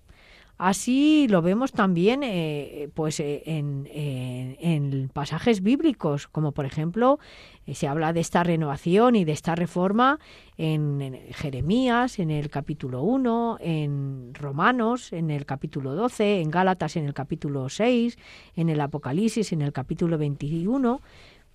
Así 0.58 1.28
lo 1.28 1.42
vemos 1.42 1.72
también 1.72 2.22
eh, 2.22 2.88
pues, 2.94 3.20
eh, 3.20 3.42
en, 3.46 5.10
pasajes 5.12 5.62
bíblicos, 5.62 6.28
como 6.28 6.52
por 6.52 6.64
ejemplo 6.64 7.18
eh, 7.66 7.74
se 7.74 7.86
habla 7.88 8.14
de 8.14 8.20
esta 8.20 8.42
renovación 8.42 9.16
y 9.16 9.24
de 9.26 9.32
esta 9.32 9.54
reforma 9.54 10.18
en, 10.56 11.20
Jeremías, 11.32 12.18
en 12.18 12.30
el 12.30 12.48
capítulo 12.48 13.02
1, 13.02 13.58
en 13.60 14.30
Romanos, 14.32 15.12
en 15.12 15.30
el 15.30 15.44
capítulo 15.44 15.94
12, 15.94 16.40
en 16.40 16.50
Gálatas, 16.50 16.96
en 16.96 17.04
el 17.04 17.12
capítulo 17.12 17.68
6, 17.68 18.16
en 18.56 18.70
el 18.70 18.80
Apocalipsis, 18.80 19.52
en 19.52 19.60
el 19.60 19.72
capítulo 19.72 20.16
21 20.16 21.02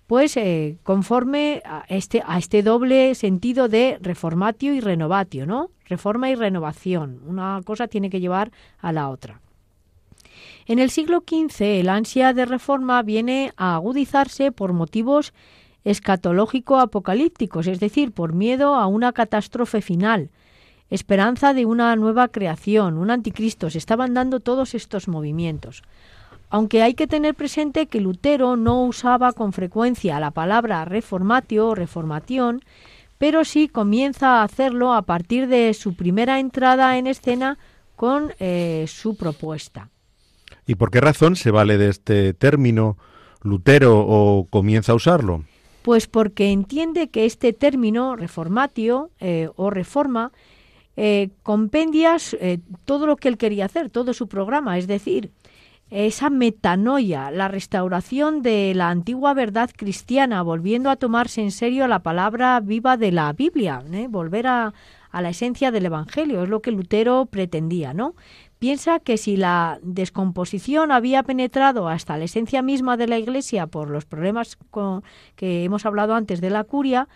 pues 0.06 0.38
conforme 0.82 1.62
a 1.64 1.84
este, 1.88 2.22
a 2.26 2.38
este 2.38 2.62
doble 2.62 3.14
sentido 3.14 3.68
de 3.68 3.98
reformatio 4.00 4.74
y 4.74 4.80
renovatio, 4.80 5.46
¿no? 5.46 5.70
Reforma 5.86 6.30
y 6.30 6.34
renovación. 6.34 7.20
Una 7.26 7.60
cosa 7.64 7.88
tiene 7.88 8.10
que 8.10 8.20
llevar 8.20 8.50
a 8.78 8.92
la 8.92 9.08
otra. 9.08 9.40
En 10.66 10.78
el 10.78 10.90
siglo 10.90 11.24
XV 11.26 11.80
el 11.80 11.88
ansia 11.88 12.32
de 12.32 12.46
reforma 12.46 13.02
viene 13.02 13.52
a 13.56 13.74
agudizarse 13.74 14.52
por 14.52 14.72
motivos 14.72 15.32
escatológico-apocalípticos, 15.84 17.66
es 17.66 17.80
decir, 17.80 18.12
por 18.12 18.32
miedo 18.32 18.74
a 18.74 18.86
una 18.86 19.12
catástrofe 19.12 19.82
final, 19.82 20.30
esperanza 20.90 21.54
de 21.54 21.66
una 21.66 21.96
nueva 21.96 22.28
creación, 22.28 22.98
un 22.98 23.10
anticristo. 23.10 23.70
Se 23.70 23.78
estaban 23.78 24.14
dando 24.14 24.40
todos 24.40 24.74
estos 24.74 25.08
movimientos 25.08 25.82
aunque 26.52 26.82
hay 26.82 26.92
que 26.92 27.06
tener 27.06 27.34
presente 27.34 27.86
que 27.86 28.02
Lutero 28.02 28.56
no 28.56 28.84
usaba 28.84 29.32
con 29.32 29.54
frecuencia 29.54 30.20
la 30.20 30.32
palabra 30.32 30.84
reformatio 30.84 31.68
o 31.68 31.74
reformación, 31.74 32.60
pero 33.16 33.46
sí 33.46 33.68
comienza 33.68 34.40
a 34.40 34.42
hacerlo 34.42 34.92
a 34.92 35.00
partir 35.00 35.48
de 35.48 35.72
su 35.72 35.94
primera 35.94 36.40
entrada 36.40 36.98
en 36.98 37.06
escena 37.06 37.56
con 37.96 38.34
eh, 38.38 38.84
su 38.86 39.16
propuesta. 39.16 39.88
¿Y 40.66 40.74
por 40.74 40.90
qué 40.90 41.00
razón 41.00 41.36
se 41.36 41.50
vale 41.50 41.78
de 41.78 41.88
este 41.88 42.34
término 42.34 42.98
Lutero 43.40 44.04
o 44.06 44.46
comienza 44.50 44.92
a 44.92 44.96
usarlo? 44.96 45.44
Pues 45.80 46.06
porque 46.06 46.52
entiende 46.52 47.08
que 47.08 47.24
este 47.24 47.54
término 47.54 48.14
reformatio 48.14 49.08
eh, 49.20 49.48
o 49.56 49.70
reforma 49.70 50.32
eh, 50.96 51.30
compendias 51.42 52.36
eh, 52.38 52.58
todo 52.84 53.06
lo 53.06 53.16
que 53.16 53.28
él 53.28 53.38
quería 53.38 53.64
hacer, 53.64 53.88
todo 53.88 54.12
su 54.12 54.28
programa, 54.28 54.76
es 54.76 54.86
decir, 54.86 55.30
esa 55.92 56.30
metanoia, 56.30 57.30
la 57.30 57.48
restauración 57.48 58.40
de 58.40 58.72
la 58.74 58.88
antigua 58.88 59.34
verdad 59.34 59.70
cristiana, 59.76 60.40
volviendo 60.40 60.88
a 60.88 60.96
tomarse 60.96 61.42
en 61.42 61.50
serio 61.50 61.86
la 61.86 62.02
palabra 62.02 62.58
viva 62.60 62.96
de 62.96 63.12
la 63.12 63.30
Biblia, 63.34 63.84
¿eh? 63.92 64.06
volver 64.08 64.46
a, 64.46 64.72
a, 65.10 65.20
la 65.20 65.28
esencia 65.28 65.70
del 65.70 65.84
Evangelio, 65.84 66.44
es 66.44 66.48
lo 66.48 66.62
que 66.62 66.70
Lutero 66.70 67.26
pretendía, 67.26 67.92
¿no? 67.92 68.14
Piensa 68.58 69.00
que 69.00 69.18
si 69.18 69.36
la 69.36 69.80
descomposición 69.82 70.92
había 70.92 71.24
penetrado 71.24 71.88
hasta 71.88 72.16
la 72.16 72.24
esencia 72.24 72.62
misma 72.62 72.96
de 72.96 73.08
la 73.08 73.18
Iglesia 73.18 73.66
por 73.66 73.90
los 73.90 74.06
problemas 74.06 74.56
con, 74.70 75.02
que 75.36 75.64
hemos 75.64 75.84
hablado 75.84 76.14
antes 76.14 76.40
de 76.40 76.48
la 76.48 76.64
curia, 76.64 77.08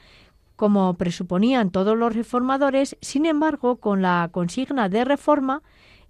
como 0.57 0.95
presuponían 0.95 1.71
todos 1.71 1.97
los 1.97 2.15
reformadores, 2.15 2.99
sin 3.01 3.25
embargo, 3.25 3.77
con 3.77 4.03
la 4.03 4.29
consigna 4.33 4.91
de 4.91 5.05
reforma, 5.07 5.63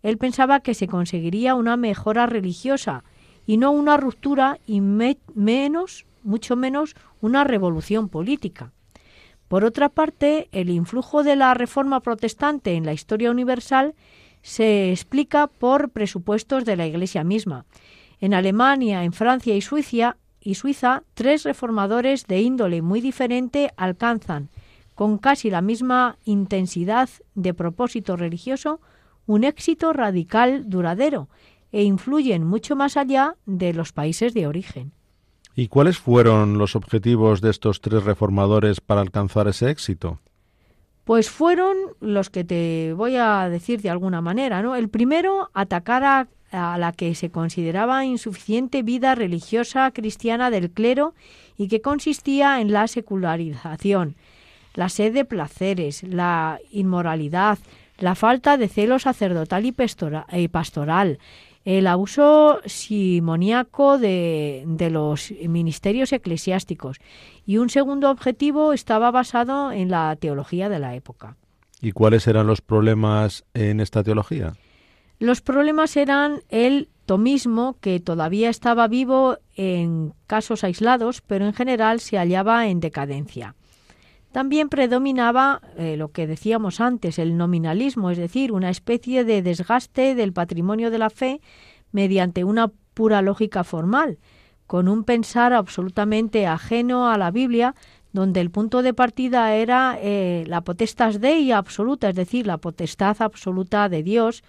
él 0.03 0.19
pensaba 0.19 0.61
que 0.61 0.75
se 0.75 0.89
conseguiría 0.89 1.55
una 1.55 1.77
mejora 1.77 2.27
religiosa 2.27 3.05
y 3.47 3.57
no 3.57 3.71
una 3.71 3.97
ruptura 3.97 4.59
y 4.67 4.81
menos, 4.81 6.07
mucho 6.23 6.57
menos, 6.57 6.95
una 7.21 7.45
revolución 7.45 8.09
política. 8.09 8.73
Por 9.49 9.65
otra 9.65 9.89
parte, 9.89 10.49
el 10.53 10.71
influjo 10.71 11.23
de 11.23 11.37
la 11.37 11.55
reforma 11.55 12.01
protestante 12.01 12.75
en 12.75 12.85
la 12.85 12.93
historia 12.93 13.31
universal 13.31 13.95
se 14.43 14.91
explica 14.91 15.47
por 15.47 15.91
presupuestos 15.91 16.65
de 16.65 16.77
la 16.77 16.87
Iglesia 16.87 17.25
misma. 17.25 17.65
En 18.21 18.35
Alemania, 18.35 19.05
en 19.05 19.13
Francia 19.13 19.55
y 19.55 19.61
Suiza, 19.61 20.17
y 20.41 20.55
Suiza, 20.55 21.03
tres 21.15 21.43
reformadores 21.43 22.27
de 22.27 22.41
índole 22.41 22.81
muy 22.83 23.01
diferente 23.01 23.73
alcanzan, 23.77 24.49
con 24.95 25.19
casi 25.19 25.51
la 25.51 25.61
misma 25.61 26.19
intensidad 26.25 27.09
de 27.35 27.53
propósito 27.53 28.17
religioso, 28.17 28.81
un 29.27 29.45
éxito 29.45 29.93
radical 29.93 30.69
duradero 30.69 31.29
e 31.73 31.83
influyen 31.83 32.45
mucho 32.45 32.77
más 32.77 32.97
allá 32.97 33.35
de 33.45 33.73
los 33.73 33.93
países 33.93 34.35
de 34.35 34.47
origen. 34.47 34.93
¿Y 35.55 35.69
cuáles 35.69 35.99
fueron 35.99 36.59
los 36.59 36.77
objetivos 36.77 37.41
de 37.41 37.51
estos 37.51 37.81
tres 37.81 38.05
reformadores 38.05 38.81
para 38.81 39.01
alcanzar 39.01 39.49
ese 39.49 39.71
éxito? 39.71 40.21
Pues 41.05 41.31
fueron 41.31 41.77
los 42.01 42.31
que 42.31 42.45
te 42.45 42.93
voy 42.95 43.17
a 43.17 43.49
decir 43.49 43.81
de 43.81 43.91
alguna 43.91 44.21
manera, 44.21 44.61
¿no? 44.61 44.77
El 44.77 44.89
primero, 44.89 45.51
atacar 45.55 46.05
a, 46.05 46.29
a 46.51 46.79
la 46.79 46.93
que 46.93 47.15
se 47.15 47.31
consideraba 47.31 48.05
insuficiente 48.05 48.83
vida 48.83 49.15
religiosa 49.15 49.91
cristiana 49.93 50.51
del 50.51 50.71
clero 50.71 51.15
y 51.57 51.69
que 51.69 51.81
consistía 51.81 52.61
en 52.61 52.73
la 52.73 52.87
secularización, 52.87 54.17
la 54.75 54.89
sed 54.89 55.15
de 55.15 55.25
placeres, 55.25 56.03
la 56.03 56.59
inmoralidad, 56.71 57.59
la 57.99 58.15
falta 58.15 58.57
de 58.57 58.69
celo 58.69 58.99
sacerdotal 58.99 59.65
y 59.67 60.49
pastoral, 60.49 61.19
el 61.65 61.87
abuso 61.87 62.61
simoníaco 62.65 63.99
de, 63.99 64.65
de, 64.67 64.91
los 64.91 65.33
ministerios 65.49 66.13
eclesiásticos 66.13 66.99
y 67.45 67.59
un 67.59 67.71
segundo 67.71 68.11
objetivo 68.11 68.73
estaba 68.73 69.11
basado 69.11 69.73
en 69.73 69.91
la 69.91 70.15
teología 70.17 70.69
de 70.69 70.79
la 70.79 70.95
época. 70.95 71.37
¿Y 71.81 71.93
cuáles 71.93 72.27
eran 72.29 72.47
los 72.47 72.61
problemas 72.61 73.45
en 73.53 73.81
esta 73.81 74.05
teología? 74.05 74.55
Los 75.19 75.41
problemas 75.41 75.97
eran 75.97 76.43
el 76.51 76.89
tomismo, 77.07 77.77
que 77.81 78.01
todavía 78.01 78.51
estaba 78.51 78.87
vivo 78.89 79.39
en 79.55 80.13
casos 80.27 80.65
aislados, 80.65 81.23
pero 81.23 81.47
en 81.47 81.55
general 81.55 82.01
se 82.01 82.19
hallaba 82.19 82.67
en 82.69 82.81
decadencia. 82.81 83.55
También 84.37 84.69
predominaba 84.69 85.63
eh, 85.79 85.97
lo 85.97 86.13
que 86.13 86.27
decíamos 86.27 86.83
antes, 86.83 87.19
el 87.19 87.39
nominalismo, 87.39 88.11
es 88.11 88.19
decir, 88.19 88.53
una 88.53 88.69
especie 88.69 89.25
de 89.25 89.41
desgaste 89.41 90.15
del 90.15 90.35
patrimonio 90.35 90.91
de 90.91 90.99
la 90.99 91.09
fe 91.09 91.41
mediante 91.91 92.45
una 92.45 92.71
pura 92.93 93.23
lógica 93.23 93.65
formal, 93.65 94.19
con 94.67 94.89
un 94.89 95.05
pensar 95.05 95.55
absolutamente 95.55 96.47
ajeno 96.47 97.09
a 97.09 97.17
la 97.17 97.31
Biblia, 97.31 97.75
donde 98.13 98.43
el 98.43 98.51
punto 98.51 98.83
de 98.83 98.93
partida 98.93 99.55
era 99.55 99.99
eh, 100.03 100.45
la 100.49 100.61
potestas 100.61 101.19
dei 101.19 101.51
absoluta, 101.51 102.11
es 102.11 102.15
decir, 102.15 102.47
la 102.47 102.59
potestad 102.59 103.17
absoluta 103.21 103.89
de 103.89 104.03
Dios, 104.03 104.45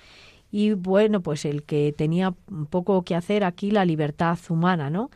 y 0.52 0.74
bueno, 0.74 1.22
pues 1.22 1.46
el 1.46 1.64
que 1.64 1.94
tenía 1.96 2.34
poco 2.70 3.04
que 3.04 3.16
hacer 3.16 3.46
aquí 3.46 3.72
la 3.72 3.86
libertad 3.86 4.38
humana, 4.50 4.90
¿no? 4.90 5.12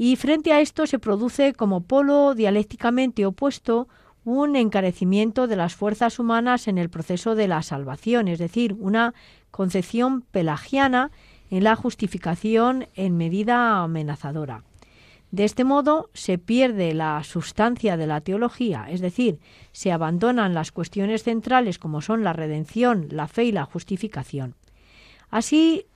Y 0.00 0.14
frente 0.14 0.52
a 0.52 0.60
esto 0.60 0.86
se 0.86 1.00
produce 1.00 1.52
como 1.54 1.82
polo 1.82 2.34
dialécticamente 2.34 3.26
opuesto 3.26 3.88
un 4.24 4.54
encarecimiento 4.54 5.48
de 5.48 5.56
las 5.56 5.74
fuerzas 5.74 6.20
humanas 6.20 6.68
en 6.68 6.78
el 6.78 6.88
proceso 6.88 7.34
de 7.34 7.48
la 7.48 7.62
salvación, 7.62 8.28
es 8.28 8.38
decir, 8.38 8.76
una 8.78 9.12
concepción 9.50 10.22
pelagiana 10.22 11.10
en 11.50 11.64
la 11.64 11.74
justificación 11.74 12.86
en 12.94 13.16
medida 13.16 13.82
amenazadora. 13.82 14.62
De 15.32 15.44
este 15.44 15.64
modo 15.64 16.10
se 16.14 16.38
pierde 16.38 16.94
la 16.94 17.22
sustancia 17.24 17.96
de 17.96 18.06
la 18.06 18.20
teología, 18.20 18.86
es 18.88 19.00
decir, 19.00 19.40
se 19.72 19.90
abandonan 19.90 20.54
las 20.54 20.70
cuestiones 20.70 21.24
centrales 21.24 21.78
como 21.78 22.02
son 22.02 22.22
la 22.22 22.32
redención, 22.32 23.08
la 23.10 23.26
fe 23.26 23.44
y 23.44 23.52
la 23.52 23.64
justificación. 23.64 24.54
Así 25.28 25.86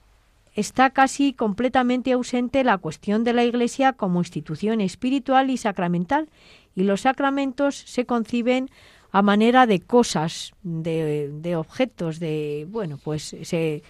está 0.55 0.91
casi 0.91 1.33
completamente 1.33 2.13
ausente 2.13 2.65
la 2.65 2.79
cuestión 2.79 3.25
de 3.25 3.33
la 3.33 3.45
Iglesia 3.45 3.93
como 3.93 4.21
institución 4.21 4.81
espiritual 4.81 5.51
y 5.51 5.57
sacramental, 5.57 6.29
y 6.75 6.85
los 6.85 7.03
sacramentos 7.03 7.77
se 7.77 8.07
conciben 8.07 8.71
a 9.11 9.23
manera 9.23 9.67
de 9.67 9.81
cosas, 9.81 10.53
de, 10.63 11.55
objetos, 11.57 12.19
de 12.19 12.67
bueno, 12.71 12.99
pues 13.03 13.37
se, 13.43 13.83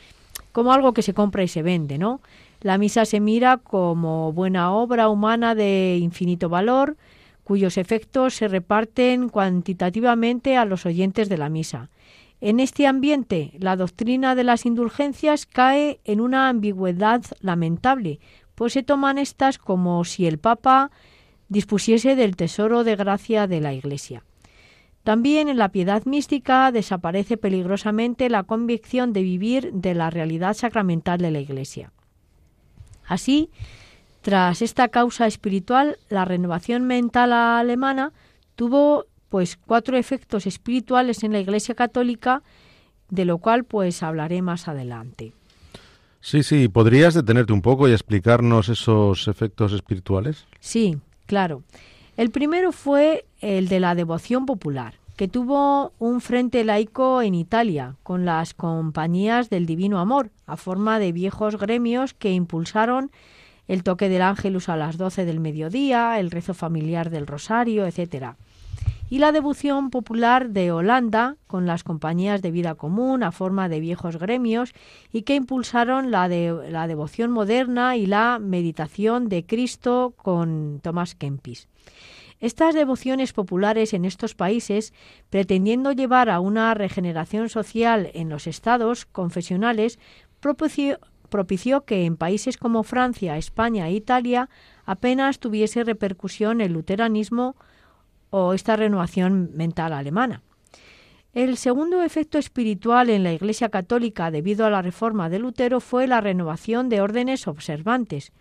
como 0.50 0.72
algo 0.72 0.92
que 0.92 1.02
se 1.02 1.14
compra 1.14 1.44
y 1.44 1.48
se 1.48 1.62
vende, 1.62 1.96
¿no? 1.96 2.20
La 2.60 2.78
misa 2.78 3.04
se 3.04 3.20
mira 3.20 3.56
como 3.56 4.32
buena 4.32 4.72
obra 4.72 5.08
humana 5.08 5.54
de 5.54 5.98
infinito 6.00 6.48
valor, 6.48 6.96
cuyos 7.44 7.76
efectos 7.76 8.34
se 8.34 8.48
reparten 8.48 9.28
cuantitativamente 9.28 10.56
a 10.56 10.64
los 10.64 10.86
oyentes 10.86 11.28
de 11.28 11.38
la 11.38 11.48
misa. 11.48 11.88
En 12.44 12.58
este 12.58 12.88
ambiente, 12.88 13.52
la 13.60 13.76
doctrina 13.76 14.34
de 14.34 14.42
las 14.42 14.66
indulgencias 14.66 15.46
cae 15.46 16.00
en 16.04 16.20
una 16.20 16.48
ambigüedad 16.48 17.22
lamentable, 17.38 18.18
pues 18.56 18.72
se 18.72 18.82
toman 18.82 19.18
estas 19.18 19.58
como 19.58 20.04
si 20.04 20.26
el 20.26 20.40
Papa 20.40 20.90
dispusiese 21.48 22.16
del 22.16 22.34
tesoro 22.34 22.82
de 22.82 22.96
gracia 22.96 23.46
de 23.46 23.60
la 23.60 23.74
Iglesia. 23.74 24.24
También 25.04 25.46
en 25.46 25.56
la 25.56 25.68
piedad 25.68 26.04
mística 26.04 26.72
desaparece 26.72 27.36
peligrosamente 27.36 28.28
la 28.28 28.42
convicción 28.42 29.12
de 29.12 29.22
vivir 29.22 29.72
de 29.72 29.94
la 29.94 30.10
realidad 30.10 30.54
sacramental 30.54 31.20
de 31.20 31.30
la 31.30 31.38
Iglesia. 31.38 31.92
Así, 33.06 33.50
tras 34.20 34.62
esta 34.62 34.88
causa 34.88 35.28
espiritual, 35.28 35.96
la 36.08 36.24
renovación 36.24 36.88
mental 36.88 37.32
alemana 37.32 38.12
tuvo 38.56 39.06
pues 39.32 39.56
cuatro 39.56 39.96
efectos 39.96 40.46
espirituales 40.46 41.24
en 41.24 41.32
la 41.32 41.40
Iglesia 41.40 41.74
Católica, 41.74 42.42
de 43.08 43.24
lo 43.24 43.38
cual 43.38 43.64
pues 43.64 44.02
hablaré 44.02 44.42
más 44.42 44.68
adelante. 44.68 45.32
Sí, 46.20 46.42
sí, 46.42 46.68
¿podrías 46.68 47.14
detenerte 47.14 47.54
un 47.54 47.62
poco 47.62 47.88
y 47.88 47.92
explicarnos 47.92 48.68
esos 48.68 49.28
efectos 49.28 49.72
espirituales? 49.72 50.44
Sí, 50.60 50.98
claro. 51.24 51.62
El 52.18 52.30
primero 52.30 52.72
fue 52.72 53.24
el 53.40 53.68
de 53.68 53.80
la 53.80 53.94
devoción 53.94 54.44
popular, 54.44 54.96
que 55.16 55.28
tuvo 55.28 55.94
un 55.98 56.20
frente 56.20 56.62
laico 56.62 57.22
en 57.22 57.34
Italia, 57.34 57.96
con 58.02 58.26
las 58.26 58.52
compañías 58.52 59.48
del 59.48 59.64
Divino 59.64 59.98
Amor, 59.98 60.28
a 60.46 60.58
forma 60.58 60.98
de 60.98 61.12
viejos 61.12 61.56
gremios 61.56 62.12
que 62.12 62.32
impulsaron 62.32 63.10
el 63.66 63.82
toque 63.82 64.10
del 64.10 64.20
ángelus 64.20 64.68
a 64.68 64.76
las 64.76 64.98
doce 64.98 65.24
del 65.24 65.40
mediodía, 65.40 66.20
el 66.20 66.30
rezo 66.30 66.52
familiar 66.52 67.08
del 67.08 67.26
rosario, 67.26 67.86
etcétera 67.86 68.36
y 69.12 69.18
la 69.18 69.30
devoción 69.30 69.90
popular 69.90 70.48
de 70.52 70.72
Holanda 70.72 71.36
con 71.46 71.66
las 71.66 71.84
compañías 71.84 72.40
de 72.40 72.50
vida 72.50 72.76
común 72.76 73.22
a 73.22 73.30
forma 73.30 73.68
de 73.68 73.78
viejos 73.78 74.16
gremios 74.16 74.72
y 75.12 75.20
que 75.20 75.34
impulsaron 75.34 76.10
la, 76.10 76.28
la 76.28 76.86
devoción 76.86 77.30
moderna 77.30 77.94
y 77.98 78.06
la 78.06 78.38
meditación 78.40 79.28
de 79.28 79.44
Cristo 79.44 80.14
con 80.16 80.80
Thomas 80.82 81.14
Kempis. 81.14 81.68
Estas 82.40 82.74
devociones 82.74 83.34
populares 83.34 83.92
en 83.92 84.06
estos 84.06 84.34
países, 84.34 84.94
pretendiendo 85.28 85.92
llevar 85.92 86.30
a 86.30 86.40
una 86.40 86.72
regeneración 86.72 87.50
social 87.50 88.10
en 88.14 88.30
los 88.30 88.46
estados 88.46 89.04
confesionales, 89.04 89.98
propició, 90.40 90.98
propició 91.28 91.84
que 91.84 92.06
en 92.06 92.16
países 92.16 92.56
como 92.56 92.82
Francia, 92.82 93.36
España 93.36 93.88
e 93.88 93.92
Italia 93.92 94.48
apenas 94.86 95.38
tuviese 95.38 95.84
repercusión 95.84 96.62
el 96.62 96.72
luteranismo 96.72 97.56
o 98.32 98.54
esta 98.54 98.76
renovación 98.76 99.50
mental 99.54 99.92
alemana. 99.92 100.42
El 101.34 101.56
segundo 101.56 102.02
efecto 102.02 102.38
espiritual 102.38 103.10
en 103.10 103.22
la 103.22 103.32
Iglesia 103.32 103.68
Católica 103.68 104.30
debido 104.30 104.66
a 104.66 104.70
la 104.70 104.82
reforma 104.82 105.28
de 105.28 105.38
Lutero 105.38 105.80
fue 105.80 106.06
la 106.06 106.20
renovación 106.20 106.88
de 106.88 107.00
órdenes 107.00 107.46
observantes, 107.46 108.32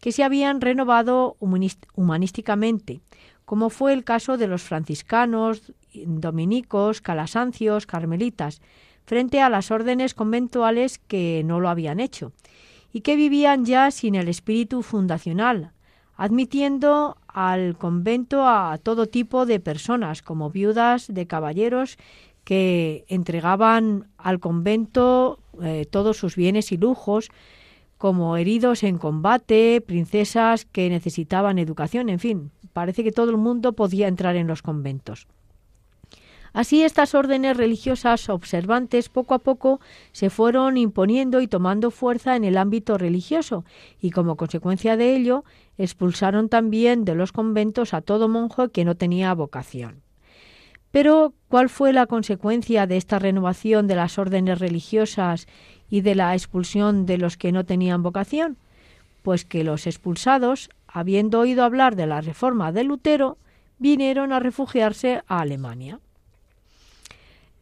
que 0.00 0.12
se 0.12 0.22
habían 0.22 0.60
renovado 0.60 1.36
humanísticamente, 1.40 3.00
como 3.44 3.70
fue 3.70 3.94
el 3.94 4.04
caso 4.04 4.36
de 4.36 4.48
los 4.48 4.62
franciscanos, 4.62 5.72
dominicos, 5.94 7.00
calasancios, 7.00 7.86
carmelitas, 7.86 8.60
frente 9.04 9.40
a 9.40 9.48
las 9.48 9.70
órdenes 9.70 10.12
conventuales 10.12 10.98
que 10.98 11.42
no 11.44 11.58
lo 11.58 11.70
habían 11.70 12.00
hecho 12.00 12.32
y 12.92 13.00
que 13.00 13.16
vivían 13.16 13.64
ya 13.64 13.90
sin 13.90 14.14
el 14.14 14.28
espíritu 14.28 14.82
fundacional, 14.82 15.72
admitiendo 16.16 17.16
al 17.38 17.76
convento 17.76 18.48
a 18.48 18.78
todo 18.82 19.06
tipo 19.06 19.46
de 19.46 19.60
personas, 19.60 20.22
como 20.22 20.50
viudas 20.50 21.06
de 21.06 21.28
caballeros 21.28 21.96
que 22.42 23.04
entregaban 23.06 24.08
al 24.16 24.40
convento 24.40 25.38
eh, 25.62 25.86
todos 25.88 26.16
sus 26.16 26.34
bienes 26.34 26.72
y 26.72 26.78
lujos, 26.78 27.28
como 27.96 28.36
heridos 28.36 28.82
en 28.82 28.98
combate, 28.98 29.80
princesas 29.80 30.64
que 30.64 30.90
necesitaban 30.90 31.60
educación, 31.60 32.08
en 32.08 32.18
fin, 32.18 32.50
parece 32.72 33.04
que 33.04 33.12
todo 33.12 33.30
el 33.30 33.36
mundo 33.36 33.72
podía 33.72 34.08
entrar 34.08 34.34
en 34.34 34.48
los 34.48 34.60
conventos. 34.60 35.28
Así 36.58 36.82
estas 36.82 37.14
órdenes 37.14 37.56
religiosas 37.56 38.28
observantes 38.28 39.08
poco 39.08 39.34
a 39.34 39.38
poco 39.38 39.80
se 40.10 40.28
fueron 40.28 40.76
imponiendo 40.76 41.40
y 41.40 41.46
tomando 41.46 41.92
fuerza 41.92 42.34
en 42.34 42.42
el 42.42 42.56
ámbito 42.56 42.98
religioso 42.98 43.64
y 44.00 44.10
como 44.10 44.36
consecuencia 44.36 44.96
de 44.96 45.14
ello 45.14 45.44
expulsaron 45.76 46.48
también 46.48 47.04
de 47.04 47.14
los 47.14 47.30
conventos 47.30 47.94
a 47.94 48.00
todo 48.00 48.28
monje 48.28 48.70
que 48.70 48.84
no 48.84 48.96
tenía 48.96 49.32
vocación. 49.34 50.02
Pero, 50.90 51.32
¿cuál 51.46 51.68
fue 51.68 51.92
la 51.92 52.06
consecuencia 52.06 52.88
de 52.88 52.96
esta 52.96 53.20
renovación 53.20 53.86
de 53.86 53.94
las 53.94 54.18
órdenes 54.18 54.58
religiosas 54.58 55.46
y 55.88 56.00
de 56.00 56.16
la 56.16 56.34
expulsión 56.34 57.06
de 57.06 57.18
los 57.18 57.36
que 57.36 57.52
no 57.52 57.66
tenían 57.66 58.02
vocación? 58.02 58.56
Pues 59.22 59.44
que 59.44 59.62
los 59.62 59.86
expulsados, 59.86 60.70
habiendo 60.88 61.38
oído 61.38 61.62
hablar 61.62 61.94
de 61.94 62.08
la 62.08 62.20
reforma 62.20 62.72
de 62.72 62.82
Lutero, 62.82 63.38
vinieron 63.78 64.32
a 64.32 64.40
refugiarse 64.40 65.22
a 65.28 65.42
Alemania. 65.42 66.00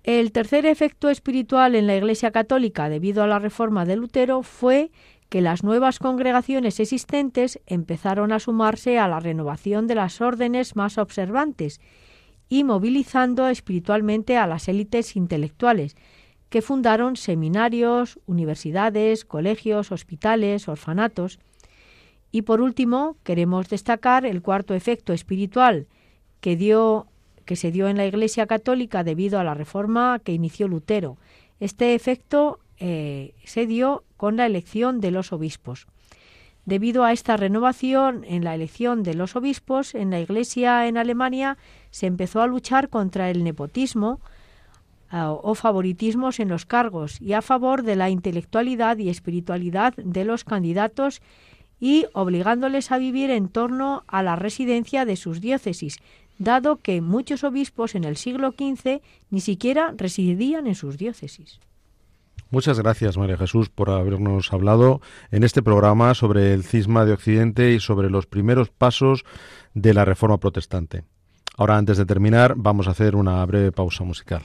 El 0.06 0.30
tercer 0.30 0.66
efecto 0.66 1.08
espiritual 1.10 1.74
en 1.74 1.88
la 1.88 1.96
Iglesia 1.96 2.30
Católica 2.30 2.88
debido 2.88 3.24
a 3.24 3.26
la 3.26 3.40
reforma 3.40 3.84
de 3.84 3.96
Lutero 3.96 4.44
fue 4.44 4.92
que 5.28 5.40
las 5.40 5.64
nuevas 5.64 5.98
congregaciones 5.98 6.78
existentes 6.78 7.60
empezaron 7.66 8.30
a 8.30 8.38
sumarse 8.38 9.00
a 9.00 9.08
la 9.08 9.18
renovación 9.18 9.88
de 9.88 9.96
las 9.96 10.20
órdenes 10.20 10.76
más 10.76 10.96
observantes 10.98 11.80
y 12.48 12.62
movilizando 12.62 13.48
espiritualmente 13.48 14.36
a 14.36 14.46
las 14.46 14.68
élites 14.68 15.16
intelectuales, 15.16 15.96
que 16.50 16.62
fundaron 16.62 17.16
seminarios, 17.16 18.20
universidades, 18.26 19.24
colegios, 19.24 19.90
hospitales, 19.90 20.68
orfanatos. 20.68 21.40
Y 22.30 22.42
por 22.42 22.60
último, 22.60 23.16
queremos 23.24 23.68
destacar 23.68 24.24
el 24.24 24.40
cuarto 24.40 24.72
efecto 24.72 25.12
espiritual 25.12 25.88
que 26.40 26.54
dio 26.54 27.08
que 27.46 27.56
se 27.56 27.70
dio 27.70 27.88
en 27.88 27.96
la 27.96 28.04
Iglesia 28.04 28.46
Católica 28.46 29.04
debido 29.04 29.40
a 29.40 29.44
la 29.44 29.54
reforma 29.54 30.20
que 30.22 30.32
inició 30.32 30.68
Lutero. 30.68 31.16
Este 31.60 31.94
efecto 31.94 32.58
eh, 32.78 33.34
se 33.44 33.66
dio 33.66 34.04
con 34.18 34.36
la 34.36 34.44
elección 34.44 35.00
de 35.00 35.10
los 35.10 35.32
obispos. 35.32 35.86
Debido 36.66 37.04
a 37.04 37.12
esta 37.12 37.36
renovación 37.36 38.24
en 38.24 38.44
la 38.44 38.54
elección 38.54 39.04
de 39.04 39.14
los 39.14 39.36
obispos, 39.36 39.94
en 39.94 40.10
la 40.10 40.20
Iglesia 40.20 40.88
en 40.88 40.98
Alemania 40.98 41.56
se 41.90 42.06
empezó 42.06 42.42
a 42.42 42.48
luchar 42.48 42.88
contra 42.88 43.30
el 43.30 43.44
nepotismo 43.44 44.20
o 45.12 45.54
favoritismos 45.54 46.40
en 46.40 46.48
los 46.48 46.66
cargos 46.66 47.20
y 47.22 47.32
a 47.32 47.40
favor 47.40 47.84
de 47.84 47.94
la 47.94 48.10
intelectualidad 48.10 48.98
y 48.98 49.08
espiritualidad 49.08 49.94
de 49.94 50.24
los 50.24 50.42
candidatos 50.42 51.22
y 51.78 52.06
obligándoles 52.12 52.90
a 52.90 52.98
vivir 52.98 53.30
en 53.30 53.48
torno 53.48 54.02
a 54.08 54.24
la 54.24 54.34
residencia 54.34 55.04
de 55.04 55.14
sus 55.14 55.40
diócesis, 55.40 55.98
dado 56.38 56.76
que 56.76 57.00
muchos 57.00 57.44
obispos 57.44 57.94
en 57.94 58.04
el 58.04 58.16
siglo 58.16 58.52
XV 58.52 59.00
ni 59.30 59.40
siquiera 59.40 59.94
residían 59.96 60.66
en 60.66 60.74
sus 60.74 60.96
diócesis. 60.98 61.60
Muchas 62.50 62.78
gracias, 62.78 63.18
María 63.18 63.36
Jesús, 63.36 63.68
por 63.68 63.90
habernos 63.90 64.52
hablado 64.52 65.00
en 65.32 65.42
este 65.42 65.62
programa 65.62 66.14
sobre 66.14 66.54
el 66.54 66.62
cisma 66.62 67.04
de 67.04 67.12
Occidente 67.12 67.72
y 67.72 67.80
sobre 67.80 68.08
los 68.08 68.26
primeros 68.26 68.70
pasos 68.70 69.24
de 69.74 69.92
la 69.94 70.04
Reforma 70.04 70.38
Protestante. 70.38 71.04
Ahora, 71.56 71.76
antes 71.76 71.98
de 71.98 72.06
terminar, 72.06 72.54
vamos 72.56 72.86
a 72.86 72.92
hacer 72.92 73.16
una 73.16 73.44
breve 73.46 73.72
pausa 73.72 74.04
musical. 74.04 74.42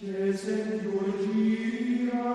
Cesem 0.00 0.80
Georgia, 0.80 2.34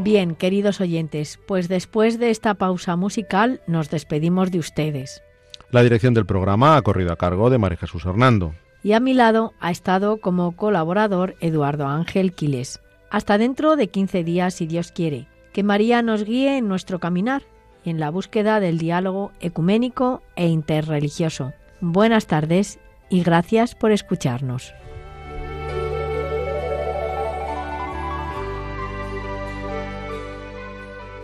Bien, 0.00 0.36
queridos 0.36 0.80
oyentes, 0.80 1.40
pues 1.48 1.68
después 1.68 2.20
de 2.20 2.30
esta 2.30 2.54
pausa 2.54 2.94
musical 2.94 3.60
nos 3.66 3.90
despedimos 3.90 4.52
de 4.52 4.60
ustedes. 4.60 5.24
La 5.72 5.82
dirección 5.82 6.14
del 6.14 6.24
programa 6.24 6.76
ha 6.76 6.82
corrido 6.82 7.12
a 7.12 7.16
cargo 7.16 7.50
de 7.50 7.58
María 7.58 7.78
Jesús 7.78 8.06
Hernando. 8.06 8.54
Y 8.84 8.92
a 8.92 9.00
mi 9.00 9.12
lado 9.12 9.54
ha 9.58 9.72
estado 9.72 10.18
como 10.18 10.54
colaborador 10.54 11.34
Eduardo 11.40 11.88
Ángel 11.88 12.32
Quiles. 12.32 12.80
Hasta 13.10 13.38
dentro 13.38 13.74
de 13.74 13.88
15 13.88 14.22
días, 14.22 14.54
si 14.54 14.68
Dios 14.68 14.92
quiere. 14.92 15.26
Que 15.52 15.64
María 15.64 16.00
nos 16.00 16.24
guíe 16.24 16.58
en 16.58 16.68
nuestro 16.68 17.00
caminar 17.00 17.42
y 17.82 17.90
en 17.90 17.98
la 17.98 18.10
búsqueda 18.10 18.60
del 18.60 18.78
diálogo 18.78 19.32
ecuménico 19.40 20.22
e 20.36 20.46
interreligioso. 20.46 21.54
Buenas 21.80 22.28
tardes 22.28 22.78
y 23.10 23.24
gracias 23.24 23.74
por 23.74 23.90
escucharnos. 23.90 24.72